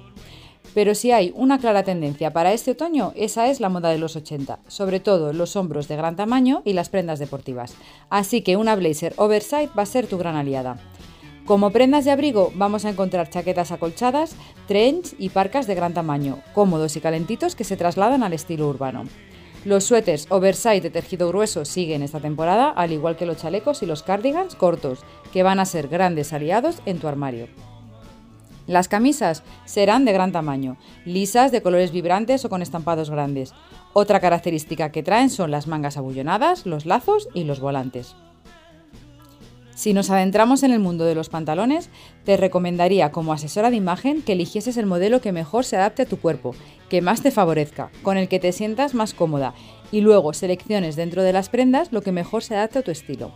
Pero 0.74 0.94
si 0.94 1.12
hay 1.12 1.32
una 1.34 1.58
clara 1.58 1.82
tendencia 1.82 2.32
para 2.32 2.52
este 2.52 2.72
otoño, 2.72 3.12
esa 3.16 3.48
es 3.48 3.60
la 3.60 3.70
moda 3.70 3.88
de 3.88 3.98
los 3.98 4.16
80, 4.16 4.58
sobre 4.68 5.00
todo 5.00 5.32
los 5.32 5.56
hombros 5.56 5.88
de 5.88 5.96
gran 5.96 6.14
tamaño 6.14 6.62
y 6.64 6.74
las 6.74 6.90
prendas 6.90 7.18
deportivas. 7.18 7.74
Así 8.10 8.42
que 8.42 8.56
una 8.56 8.76
blazer 8.76 9.14
oversize 9.16 9.70
va 9.76 9.82
a 9.84 9.86
ser 9.86 10.06
tu 10.06 10.18
gran 10.18 10.36
aliada. 10.36 10.78
Como 11.48 11.70
prendas 11.70 12.04
de 12.04 12.10
abrigo 12.10 12.52
vamos 12.56 12.84
a 12.84 12.90
encontrar 12.90 13.30
chaquetas 13.30 13.72
acolchadas, 13.72 14.36
trench 14.66 15.14
y 15.18 15.30
parcas 15.30 15.66
de 15.66 15.74
gran 15.74 15.94
tamaño, 15.94 16.40
cómodos 16.52 16.94
y 16.96 17.00
calentitos 17.00 17.56
que 17.56 17.64
se 17.64 17.78
trasladan 17.78 18.22
al 18.22 18.34
estilo 18.34 18.68
urbano. 18.68 19.04
Los 19.64 19.84
suéteres 19.84 20.26
oversize 20.28 20.82
de 20.82 20.90
tejido 20.90 21.28
grueso 21.28 21.64
siguen 21.64 22.02
esta 22.02 22.20
temporada, 22.20 22.68
al 22.68 22.92
igual 22.92 23.16
que 23.16 23.24
los 23.24 23.38
chalecos 23.38 23.82
y 23.82 23.86
los 23.86 24.02
cardigans 24.02 24.56
cortos, 24.56 25.00
que 25.32 25.42
van 25.42 25.58
a 25.58 25.64
ser 25.64 25.88
grandes 25.88 26.34
aliados 26.34 26.82
en 26.84 26.98
tu 26.98 27.08
armario. 27.08 27.48
Las 28.66 28.88
camisas 28.88 29.42
serán 29.64 30.04
de 30.04 30.12
gran 30.12 30.32
tamaño, 30.32 30.76
lisas, 31.06 31.50
de 31.50 31.62
colores 31.62 31.92
vibrantes 31.92 32.44
o 32.44 32.50
con 32.50 32.60
estampados 32.60 33.08
grandes. 33.08 33.54
Otra 33.94 34.20
característica 34.20 34.92
que 34.92 35.02
traen 35.02 35.30
son 35.30 35.50
las 35.50 35.66
mangas 35.66 35.96
abullonadas, 35.96 36.66
los 36.66 36.84
lazos 36.84 37.30
y 37.32 37.44
los 37.44 37.58
volantes. 37.58 38.16
Si 39.78 39.92
nos 39.92 40.10
adentramos 40.10 40.64
en 40.64 40.72
el 40.72 40.80
mundo 40.80 41.04
de 41.04 41.14
los 41.14 41.28
pantalones, 41.28 41.88
te 42.24 42.36
recomendaría 42.36 43.12
como 43.12 43.32
asesora 43.32 43.70
de 43.70 43.76
imagen 43.76 44.22
que 44.22 44.32
eligieses 44.32 44.76
el 44.76 44.86
modelo 44.86 45.20
que 45.20 45.30
mejor 45.30 45.64
se 45.64 45.76
adapte 45.76 46.02
a 46.02 46.06
tu 46.06 46.16
cuerpo, 46.18 46.56
que 46.88 47.00
más 47.00 47.22
te 47.22 47.30
favorezca, 47.30 47.92
con 48.02 48.16
el 48.16 48.26
que 48.26 48.40
te 48.40 48.50
sientas 48.50 48.94
más 48.94 49.14
cómoda 49.14 49.54
y 49.92 50.00
luego 50.00 50.32
selecciones 50.32 50.96
dentro 50.96 51.22
de 51.22 51.32
las 51.32 51.48
prendas 51.48 51.92
lo 51.92 52.02
que 52.02 52.10
mejor 52.10 52.42
se 52.42 52.56
adapte 52.56 52.80
a 52.80 52.82
tu 52.82 52.90
estilo. 52.90 53.30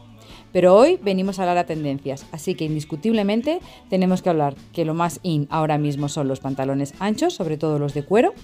Pero 0.53 0.75
hoy 0.75 0.99
venimos 1.01 1.39
a 1.39 1.43
hablar 1.43 1.59
a 1.59 1.67
tendencias, 1.67 2.27
así 2.33 2.57
que 2.57 2.65
indiscutiblemente 2.65 3.61
tenemos 3.89 4.21
que 4.21 4.31
hablar 4.31 4.57
que 4.73 4.85
lo 4.85 4.95
más 4.95 5.21
in 5.23 5.47
ahora 5.49 5.79
mismo 5.79 6.09
son 6.09 6.27
los 6.27 6.41
pantalones 6.41 6.93
anchos, 6.99 7.35
sobre 7.35 7.57
todo 7.57 7.79
los 7.79 7.95
de 7.95 8.03
cuero, 8.03 8.35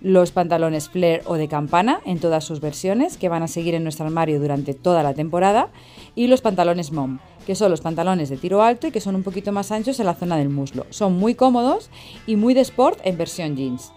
los 0.00 0.30
pantalones 0.30 0.88
flare 0.88 1.22
o 1.26 1.34
de 1.34 1.48
campana 1.48 2.00
en 2.04 2.18
todas 2.18 2.44
sus 2.44 2.60
versiones 2.60 3.16
que 3.16 3.28
van 3.28 3.42
a 3.42 3.48
seguir 3.48 3.74
en 3.74 3.82
nuestro 3.82 4.06
armario 4.06 4.40
durante 4.40 4.74
toda 4.74 5.02
la 5.02 5.14
temporada 5.14 5.68
y 6.14 6.26
los 6.26 6.42
pantalones 6.42 6.92
mom, 6.92 7.18
que 7.46 7.54
son 7.54 7.70
los 7.70 7.80
pantalones 7.80 8.28
de 8.28 8.36
tiro 8.36 8.62
alto 8.62 8.86
y 8.86 8.90
que 8.90 9.00
son 9.00 9.16
un 9.16 9.22
poquito 9.22 9.52
más 9.52 9.72
anchos 9.72 9.98
en 10.00 10.06
la 10.06 10.14
zona 10.14 10.36
del 10.36 10.48
muslo. 10.48 10.86
Son 10.90 11.16
muy 11.16 11.34
cómodos 11.34 11.90
y 12.26 12.36
muy 12.36 12.54
de 12.54 12.60
sport 12.60 13.00
en 13.04 13.16
versión 13.16 13.56
jeans. 13.56 13.92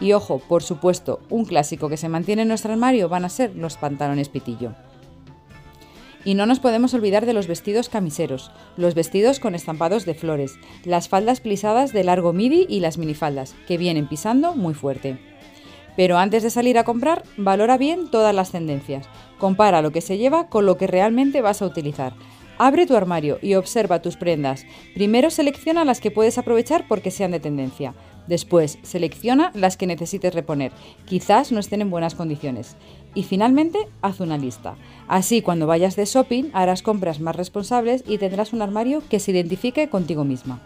Y 0.00 0.12
ojo, 0.12 0.38
por 0.38 0.62
supuesto, 0.62 1.20
un 1.30 1.44
clásico 1.44 1.88
que 1.88 1.96
se 1.96 2.08
mantiene 2.08 2.42
en 2.42 2.48
nuestro 2.48 2.72
armario 2.72 3.08
van 3.08 3.24
a 3.24 3.30
ser 3.30 3.54
los 3.56 3.76
pantalones 3.76 4.28
pitillo. 4.28 4.74
Y 6.26 6.34
no 6.34 6.44
nos 6.44 6.58
podemos 6.58 6.92
olvidar 6.92 7.24
de 7.24 7.32
los 7.32 7.46
vestidos 7.46 7.88
camiseros, 7.88 8.50
los 8.76 8.94
vestidos 8.94 9.40
con 9.40 9.54
estampados 9.54 10.04
de 10.04 10.14
flores, 10.14 10.58
las 10.84 11.08
faldas 11.08 11.40
plisadas 11.40 11.92
de 11.92 12.02
largo 12.02 12.34
midi 12.34 12.66
y 12.68 12.80
las 12.80 12.98
minifaldas, 12.98 13.54
que 13.68 13.78
vienen 13.78 14.08
pisando 14.08 14.54
muy 14.56 14.74
fuerte. 14.74 15.18
Pero 15.96 16.18
antes 16.18 16.42
de 16.42 16.50
salir 16.50 16.78
a 16.78 16.84
comprar, 16.84 17.22
valora 17.36 17.78
bien 17.78 18.10
todas 18.10 18.34
las 18.34 18.50
tendencias. 18.50 19.08
Compara 19.38 19.82
lo 19.82 19.92
que 19.92 20.00
se 20.00 20.18
lleva 20.18 20.48
con 20.48 20.66
lo 20.66 20.76
que 20.76 20.88
realmente 20.88 21.42
vas 21.42 21.62
a 21.62 21.66
utilizar. 21.66 22.12
Abre 22.58 22.86
tu 22.86 22.96
armario 22.96 23.38
y 23.40 23.54
observa 23.54 24.02
tus 24.02 24.16
prendas. 24.16 24.66
Primero 24.94 25.30
selecciona 25.30 25.84
las 25.84 26.00
que 26.00 26.10
puedes 26.10 26.38
aprovechar 26.38 26.88
porque 26.88 27.10
sean 27.10 27.30
de 27.30 27.40
tendencia. 27.40 27.94
Después, 28.26 28.78
selecciona 28.82 29.52
las 29.54 29.76
que 29.76 29.86
necesites 29.86 30.34
reponer. 30.34 30.72
Quizás 31.04 31.52
no 31.52 31.60
estén 31.60 31.82
en 31.82 31.90
buenas 31.90 32.14
condiciones. 32.14 32.76
Y 33.16 33.22
finalmente, 33.22 33.78
haz 34.02 34.20
una 34.20 34.36
lista. 34.36 34.76
Así, 35.08 35.40
cuando 35.40 35.66
vayas 35.66 35.96
de 35.96 36.04
shopping, 36.04 36.50
harás 36.52 36.82
compras 36.82 37.18
más 37.18 37.34
responsables 37.34 38.04
y 38.06 38.18
tendrás 38.18 38.52
un 38.52 38.60
armario 38.60 39.02
que 39.08 39.20
se 39.20 39.30
identifique 39.30 39.88
contigo 39.88 40.22
misma. 40.22 40.60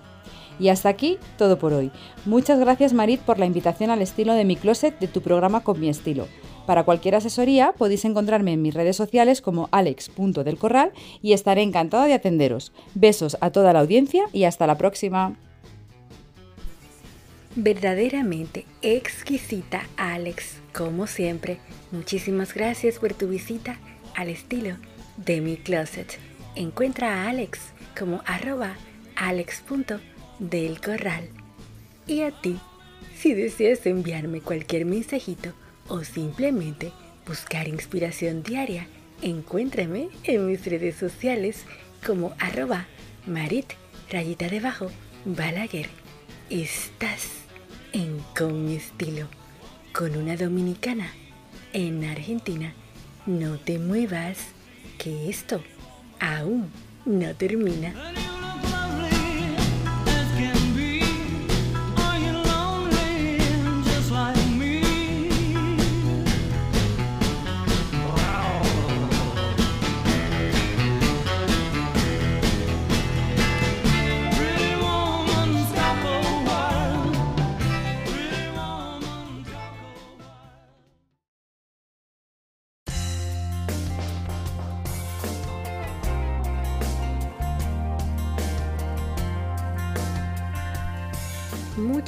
Y 0.59 0.69
hasta 0.69 0.89
aquí 0.89 1.17
todo 1.39 1.61
por 1.61 1.73
hoy. 1.73 1.93
Muchas 2.27 2.59
gracias 2.59 2.93
Marit 2.93 3.21
por 3.21 3.39
la 3.39 3.47
invitación 3.47 3.91
al 3.91 4.03
estilo 4.03 4.35
de 4.35 4.45
mi 4.45 4.57
closet 4.57 4.99
de 4.99 5.07
tu 5.07 5.23
programa 5.23 5.61
con 5.63 5.79
mi 5.79 5.89
estilo. 5.89 6.27
Para 6.67 6.83
cualquier 6.83 7.15
asesoría 7.15 7.73
podéis 7.73 8.05
encontrarme 8.05 8.53
en 8.53 8.63
mis 8.63 8.75
redes 8.75 8.97
sociales 8.97 9.41
como 9.41 9.69
alex.delcorral 9.71 10.91
y 11.23 11.35
estaré 11.35 11.63
encantada 11.63 12.07
de 12.07 12.15
atenderos. 12.15 12.73
Besos 12.95 13.39
a 13.41 13.51
toda 13.51 13.73
la 13.73 13.79
audiencia 13.81 14.25
y 14.33 14.43
hasta 14.43 14.67
la 14.67 14.77
próxima. 14.77 15.37
Verdaderamente 17.55 18.67
exquisita, 18.83 19.83
Alex. 19.97 20.60
Como 20.73 21.07
siempre, 21.07 21.59
muchísimas 21.91 22.55
gracias 22.55 22.99
por 22.99 23.15
tu 23.15 23.29
visita 23.29 23.79
al 24.15 24.29
estilo 24.29 24.77
de 25.17 25.41
mi 25.41 25.57
closet. 25.57 26.19
Encuentra 26.55 27.25
a 27.25 27.29
Alex 27.29 27.59
como 27.99 28.23
arroba 28.27 28.77
alex.delcorral. 29.17 31.29
Y 32.07 32.23
a 32.23 32.31
ti, 32.31 32.59
si 33.17 33.35
deseas 33.35 33.85
enviarme 33.87 34.41
cualquier 34.41 34.85
mensajito 34.85 35.53
o 35.89 36.05
simplemente 36.05 36.93
buscar 37.27 37.69
inspiración 37.69 38.43
diaria, 38.43 38.87
encuéntrame 39.23 40.09
en 40.25 40.47
mis 40.47 40.65
redes 40.65 40.97
sociales 40.97 41.65
como 42.05 42.35
arroba 42.39 42.87
marit 43.27 43.67
rayita 44.11 44.49
debajo 44.49 44.91
balaguer. 45.25 45.89
Estás 46.49 47.29
en 47.93 48.19
Con 48.37 48.67
mi 48.67 48.77
estilo, 48.77 49.29
con 49.93 50.17
una 50.17 50.37
dominicana 50.37 51.13
en 51.73 52.05
Argentina. 52.05 52.73
No 53.27 53.59
te 53.59 53.79
muevas, 53.79 54.39
que 54.99 55.29
esto 55.29 55.63
aún 56.19 56.71
no 57.05 57.35
termina. 57.35 57.95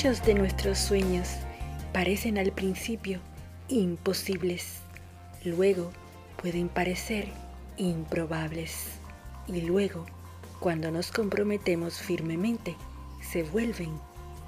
Muchos 0.04 0.26
de 0.26 0.34
nuestros 0.34 0.78
sueños 0.78 1.28
parecen 1.92 2.36
al 2.36 2.50
principio 2.50 3.20
imposibles, 3.68 4.80
luego 5.44 5.92
pueden 6.42 6.68
parecer 6.68 7.28
improbables 7.76 8.86
y 9.46 9.60
luego, 9.60 10.04
cuando 10.58 10.90
nos 10.90 11.12
comprometemos 11.12 12.00
firmemente, 12.00 12.74
se 13.20 13.44
vuelven 13.44 13.92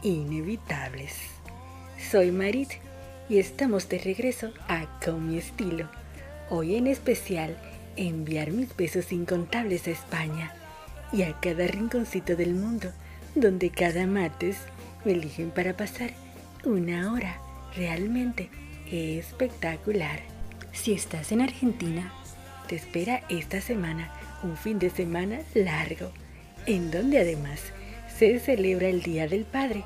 inevitables. 0.03 1.15
Soy 2.11 2.33
Marit 2.33 2.71
y 3.29 3.39
estamos 3.39 3.89
de 3.89 4.01
regreso 4.01 4.51
a 4.67 4.99
Con 5.05 5.29
mi 5.29 5.39
estilo. 5.39 5.89
Hoy 6.51 6.75
en 6.75 6.89
especial 6.89 7.57
enviar 7.95 8.51
mis 8.51 8.75
besos 8.75 9.13
incontables 9.13 9.87
a 9.87 9.93
España 9.93 10.53
y 11.13 11.23
a 11.23 11.39
cada 11.39 11.69
rinconcito 11.69 12.35
del 12.35 12.55
mundo 12.55 12.91
donde 13.37 13.71
cada 13.71 14.05
martes 14.09 14.57
me 15.05 15.13
eligen 15.13 15.51
para 15.51 15.77
pasar 15.77 16.11
una 16.65 17.13
hora 17.13 17.39
realmente 17.77 18.49
espectacular. 18.91 20.21
Si 20.73 20.93
estás 20.93 21.33
en 21.33 21.41
Argentina, 21.41 22.13
te 22.69 22.77
espera 22.77 23.23
esta 23.29 23.61
semana 23.61 24.13
un 24.43 24.57
fin 24.57 24.79
de 24.79 24.91
semana 24.91 25.41
largo, 25.55 26.13
en 26.67 26.91
donde 26.91 27.19
además 27.19 27.61
se 28.17 28.39
celebra 28.39 28.89
el 28.89 29.03
Día 29.03 29.29
del 29.29 29.45
Padre. 29.45 29.85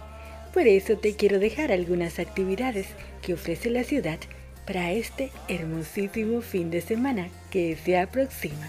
Por 0.52 0.66
eso 0.66 0.96
te 0.96 1.14
quiero 1.14 1.38
dejar 1.38 1.72
algunas 1.72 2.18
actividades 2.18 2.86
que 3.22 3.34
ofrece 3.34 3.70
la 3.70 3.84
ciudad 3.84 4.18
para 4.66 4.92
este 4.92 5.30
hermosísimo 5.48 6.40
fin 6.40 6.70
de 6.70 6.80
semana 6.80 7.28
que 7.50 7.76
se 7.76 7.98
aproxima. 7.98 8.68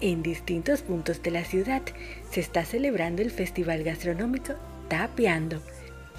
En 0.00 0.22
distintos 0.22 0.82
puntos 0.82 1.22
de 1.22 1.30
la 1.30 1.44
ciudad 1.44 1.82
se 2.30 2.40
está 2.40 2.64
celebrando 2.64 3.20
el 3.20 3.30
Festival 3.30 3.82
Gastronómico 3.82 4.54
Tapeando, 4.88 5.62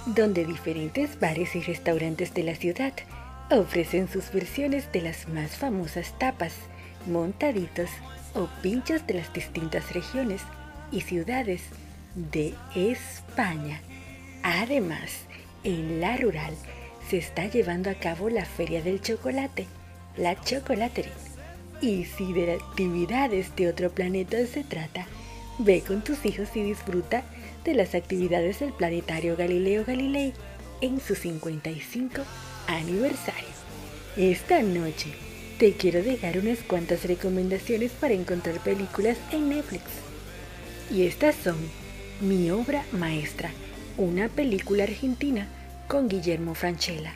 donde 0.05 0.45
diferentes 0.45 1.19
bares 1.19 1.55
y 1.55 1.61
restaurantes 1.61 2.33
de 2.33 2.43
la 2.43 2.55
ciudad 2.55 2.93
ofrecen 3.51 4.07
sus 4.07 4.31
versiones 4.31 4.91
de 4.91 5.01
las 5.01 5.27
más 5.27 5.57
famosas 5.57 6.17
tapas, 6.19 6.53
montaditos 7.07 7.89
o 8.35 8.47
pinchos 8.61 9.05
de 9.07 9.15
las 9.15 9.33
distintas 9.33 9.91
regiones 9.93 10.41
y 10.91 11.01
ciudades 11.01 11.63
de 12.15 12.53
España. 12.75 13.81
Además, 14.43 15.25
en 15.63 15.99
la 15.99 16.15
rural 16.17 16.53
se 17.09 17.17
está 17.17 17.47
llevando 17.47 17.89
a 17.89 17.95
cabo 17.95 18.29
la 18.29 18.45
Feria 18.45 18.81
del 18.81 19.01
Chocolate, 19.01 19.65
la 20.15 20.39
Chocolatería. 20.39 21.11
Y 21.81 22.05
si 22.05 22.33
de 22.33 22.53
actividades 22.53 23.55
de 23.55 23.69
otro 23.69 23.89
planeta 23.89 24.37
se 24.45 24.63
trata, 24.63 25.07
ve 25.57 25.81
con 25.81 26.03
tus 26.03 26.25
hijos 26.25 26.49
y 26.55 26.61
disfruta 26.61 27.23
de 27.69 27.75
las 27.75 27.93
actividades 27.93 28.61
del 28.61 28.73
Planetario 28.73 29.37
Galileo 29.37 29.85
Galilei 29.85 30.33
en 30.81 30.99
su 30.99 31.13
55 31.13 32.23
aniversario. 32.65 33.47
Esta 34.17 34.63
noche 34.63 35.11
te 35.59 35.73
quiero 35.73 36.01
dejar 36.01 36.39
unas 36.39 36.63
cuantas 36.63 37.05
recomendaciones 37.05 37.91
para 37.91 38.15
encontrar 38.15 38.59
películas 38.61 39.19
en 39.31 39.49
Netflix. 39.49 39.83
Y 40.89 41.03
estas 41.03 41.35
son 41.35 41.57
Mi 42.21 42.49
obra 42.49 42.83
maestra, 42.91 43.51
una 43.97 44.29
película 44.29 44.85
argentina 44.85 45.47
con 45.87 46.09
Guillermo 46.09 46.55
Franchella. 46.55 47.13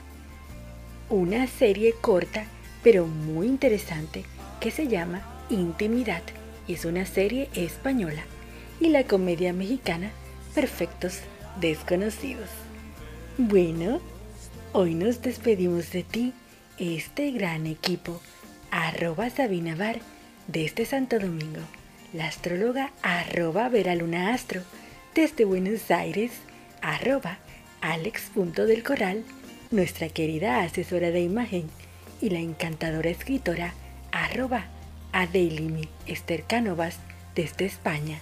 Una 1.10 1.48
serie 1.48 1.96
corta 2.00 2.46
pero 2.84 3.08
muy 3.08 3.48
interesante 3.48 4.24
que 4.60 4.70
se 4.70 4.88
llama 4.88 5.24
Intimidad. 5.50 6.22
Es 6.68 6.86
una 6.86 7.08
serie 7.08 7.50
española. 7.56 8.24
Y 8.80 8.90
la 8.90 9.06
comedia 9.06 9.52
mexicana 9.52 10.12
Perfectos 10.54 11.22
Desconocidos. 11.60 12.48
Bueno, 13.40 14.02
hoy 14.72 14.94
nos 14.94 15.24
despedimos 15.24 15.92
de 15.92 16.04
ti, 16.04 16.34
este 16.78 17.32
gran 17.32 17.66
equipo, 17.66 18.22
arroba 18.70 19.32
Sabina 19.32 19.76
Bar, 19.76 20.00
desde 20.48 20.86
Santo 20.86 21.18
Domingo, 21.18 21.62
la 22.14 22.28
astróloga 22.28 22.92
arroba 23.02 23.68
Veraluna 23.70 24.32
Astro, 24.32 24.62
desde 25.16 25.44
Buenos 25.44 25.90
Aires, 25.90 26.32
arroba 26.84 27.40
Alex.del 27.82 28.84
Corral, 28.84 29.24
nuestra 29.72 30.08
querida 30.10 30.62
asesora 30.62 31.10
de 31.10 31.22
imagen, 31.22 31.68
y 32.22 32.30
la 32.30 32.40
encantadora 32.40 33.10
escritora 33.10 33.74
arroba 34.12 34.66
Adelimi 35.14 35.90
Esther 36.06 36.44
Cánovas, 36.44 37.00
desde 37.34 37.66
España, 37.66 38.20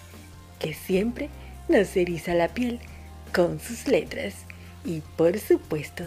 que 0.60 0.74
siempre 0.74 1.30
nos 1.68 1.96
eriza 1.96 2.34
la 2.34 2.50
piel 2.50 2.80
con 3.34 3.60
sus 3.60 3.88
letras. 3.88 4.34
Y 4.84 5.02
por 5.16 5.38
supuesto 5.40 6.04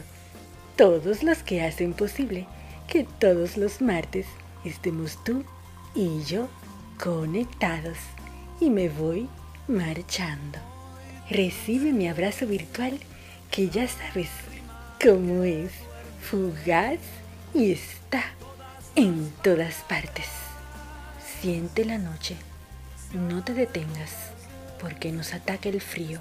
todos 0.76 1.22
los 1.22 1.38
que 1.38 1.62
hacen 1.62 1.92
posible 1.92 2.46
que 2.88 3.04
todos 3.04 3.56
los 3.56 3.80
martes 3.80 4.26
estemos 4.64 5.22
tú 5.24 5.44
y 5.94 6.22
yo 6.24 6.48
conectados. 7.02 7.98
Y 8.60 8.70
me 8.70 8.88
voy 8.88 9.28
marchando. 9.68 10.58
Recibe 11.30 11.92
mi 11.92 12.08
abrazo 12.08 12.46
virtual 12.46 12.98
que 13.50 13.68
ya 13.68 13.88
sabes 13.88 14.28
cómo 15.02 15.44
es, 15.44 15.70
fugaz 16.20 16.98
y 17.54 17.72
está 17.72 18.24
en 18.96 19.30
todas 19.42 19.76
partes. 19.88 20.26
Siente 21.40 21.84
la 21.84 21.98
noche, 21.98 22.36
no 23.12 23.42
te 23.44 23.54
detengas 23.54 24.33
porque 24.84 25.12
nos 25.12 25.32
ataca 25.32 25.70
el 25.70 25.80
frío, 25.80 26.20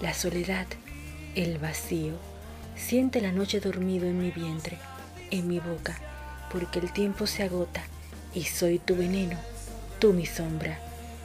la 0.00 0.14
soledad, 0.14 0.66
el 1.34 1.58
vacío. 1.58 2.14
Siente 2.74 3.20
la 3.20 3.32
noche 3.32 3.60
dormido 3.60 4.06
en 4.06 4.18
mi 4.18 4.30
vientre, 4.30 4.78
en 5.30 5.46
mi 5.46 5.60
boca, 5.60 5.98
porque 6.50 6.78
el 6.78 6.90
tiempo 6.90 7.26
se 7.26 7.42
agota 7.42 7.82
y 8.32 8.44
soy 8.44 8.78
tu 8.78 8.96
veneno, 8.96 9.36
tú 9.98 10.14
mi 10.14 10.24
sombra. 10.24 10.78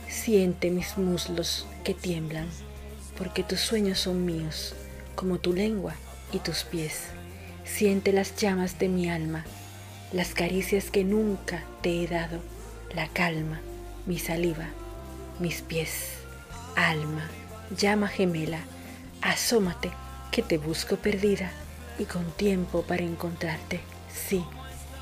Siente 0.10 0.72
mis 0.72 0.98
muslos 0.98 1.66
que 1.86 1.94
tiemblan, 1.94 2.50
porque 3.18 3.44
tus 3.44 3.62
sueños 3.62 4.00
son 4.00 4.26
míos, 4.26 4.76
como 5.16 5.40
tu 5.40 5.54
lengua 5.54 5.96
y 6.34 6.40
tus 6.40 6.66
pies. 6.66 7.04
Siente 7.64 8.12
las 8.12 8.36
llamas 8.36 8.78
de 8.78 8.90
mi 8.90 9.10
alma, 9.10 9.46
las 10.12 10.34
caricias 10.34 10.92
que 10.92 11.06
nunca 11.06 11.64
te 11.82 12.04
he 12.04 12.08
dado, 12.08 12.42
la 12.94 13.08
calma, 13.08 13.62
mi 14.06 14.20
saliva, 14.20 14.68
mis 15.40 15.62
pies. 15.62 16.23
Alma, 16.76 17.30
llama 17.78 18.08
gemela, 18.08 18.60
asómate 19.22 19.92
que 20.32 20.42
te 20.42 20.58
busco 20.58 20.96
perdida 20.96 21.52
y 22.00 22.06
con 22.06 22.26
tiempo 22.32 22.82
para 22.82 23.04
encontrarte. 23.04 23.80
Sí, 24.12 24.44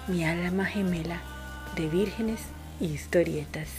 mi 0.07 0.25
alma 0.25 0.65
gemela 0.65 1.21
de 1.77 1.87
vírgenes 1.87 2.41
y 2.81 2.87
historietas. 2.87 3.69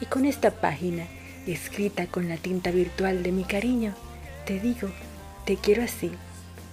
Y 0.00 0.06
con 0.06 0.24
esta 0.24 0.50
página, 0.50 1.04
escrita 1.46 2.06
con 2.06 2.28
la 2.28 2.38
tinta 2.38 2.70
virtual 2.70 3.22
de 3.22 3.32
mi 3.32 3.44
cariño, 3.44 3.94
te 4.46 4.58
digo, 4.58 4.88
te 5.44 5.56
quiero 5.56 5.82
así, 5.82 6.10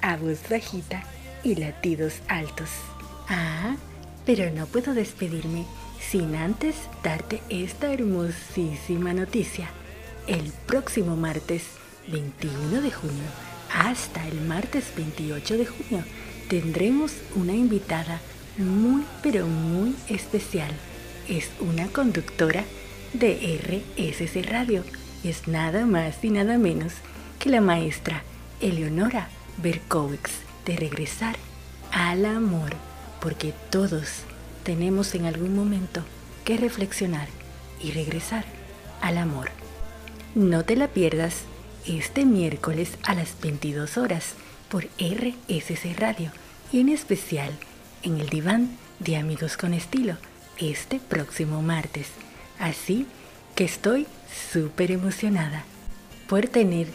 a 0.02 0.16
voz 0.16 0.48
bajita 0.50 1.04
y 1.44 1.56
latidos 1.56 2.22
altos. 2.30 2.70
Ah, 3.28 3.76
pero 4.26 4.50
no 4.52 4.66
puedo 4.66 4.94
despedirme 4.94 5.66
sin 6.00 6.36
antes 6.36 6.76
darte 7.04 7.42
esta 7.50 7.92
hermosísima 7.92 9.14
noticia. 9.14 9.70
El 10.28 10.52
próximo 10.66 11.16
martes 11.16 11.64
21 12.10 12.82
de 12.82 12.92
junio 12.92 13.24
hasta 13.74 14.28
el 14.28 14.42
martes 14.42 14.92
28 14.98 15.58
de 15.58 15.66
junio 15.66 16.04
tendremos 16.50 17.14
una 17.36 17.54
invitada 17.54 18.20
muy 18.58 19.06
pero 19.24 19.48
muy 19.48 19.96
especial. 20.10 20.70
Es 21.30 21.50
una 21.62 21.88
conductora 21.88 22.66
de 23.14 23.58
RSC 23.58 24.44
Radio. 24.50 24.84
Es 25.24 25.48
nada 25.48 25.86
más 25.86 26.22
y 26.22 26.30
nada 26.30 26.58
menos 26.58 26.92
que 27.40 27.50
la 27.50 27.62
maestra 27.62 28.24
Eleonora 28.60 29.30
Berkowitz 29.64 30.42
de 30.66 30.76
regresar 30.76 31.38
al 31.94 32.26
amor, 32.26 32.74
porque 33.22 33.54
todos 33.70 34.24
tenemos 34.64 35.16
en 35.16 35.26
algún 35.26 35.56
momento 35.56 36.04
que 36.44 36.58
reflexionar 36.58 37.30
y 37.82 37.92
regresar 37.92 38.44
al 39.02 39.20
amor. 39.20 39.67
No 40.38 40.64
te 40.64 40.76
la 40.76 40.88
pierdas 40.88 41.34
este 41.88 42.24
miércoles 42.24 43.00
a 43.02 43.16
las 43.16 43.42
22 43.42 43.98
horas 43.98 44.36
por 44.70 44.84
RSC 45.00 45.98
Radio 45.98 46.32
y 46.72 46.80
en 46.80 46.90
especial 46.90 47.52
en 48.04 48.20
el 48.20 48.30
diván 48.30 48.78
de 49.00 49.18
Amigos 49.18 49.58
con 49.58 49.74
Estilo 49.74 50.16
este 50.60 51.00
próximo 51.00 51.64
martes. 51.64 52.10
Así 52.60 53.08
que 53.56 53.64
estoy 53.64 54.06
súper 54.52 54.92
emocionada 54.92 55.64
por 56.30 56.46
tener 56.46 56.86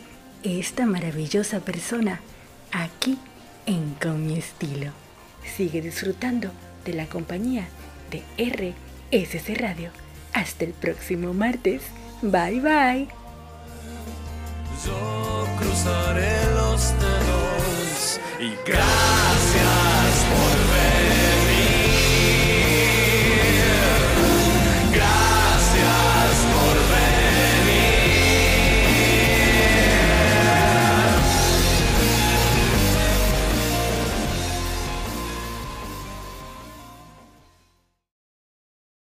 esta 0.45 0.87
maravillosa 0.87 1.59
persona 1.59 2.21
aquí 2.71 3.19
en 3.67 3.95
Con 3.95 4.25
mi 4.25 4.39
estilo. 4.39 4.93
Sigue 5.57 5.83
disfrutando 5.83 6.53
de 6.85 6.93
la 6.93 7.07
compañía 7.07 7.67
de 8.09 8.23
RSC 8.39 9.59
Radio. 9.59 9.91
Hasta 10.33 10.65
el 10.65 10.75
próximo 10.75 11.35
martes. 11.35 11.83
Bye 12.23 12.61
bye. 12.61 13.22
Yo 14.85 15.47
cruzaré 15.59 16.55
los 16.55 16.93
dedos 16.99 18.21
y 18.41 18.57
gracias. 18.67 19.82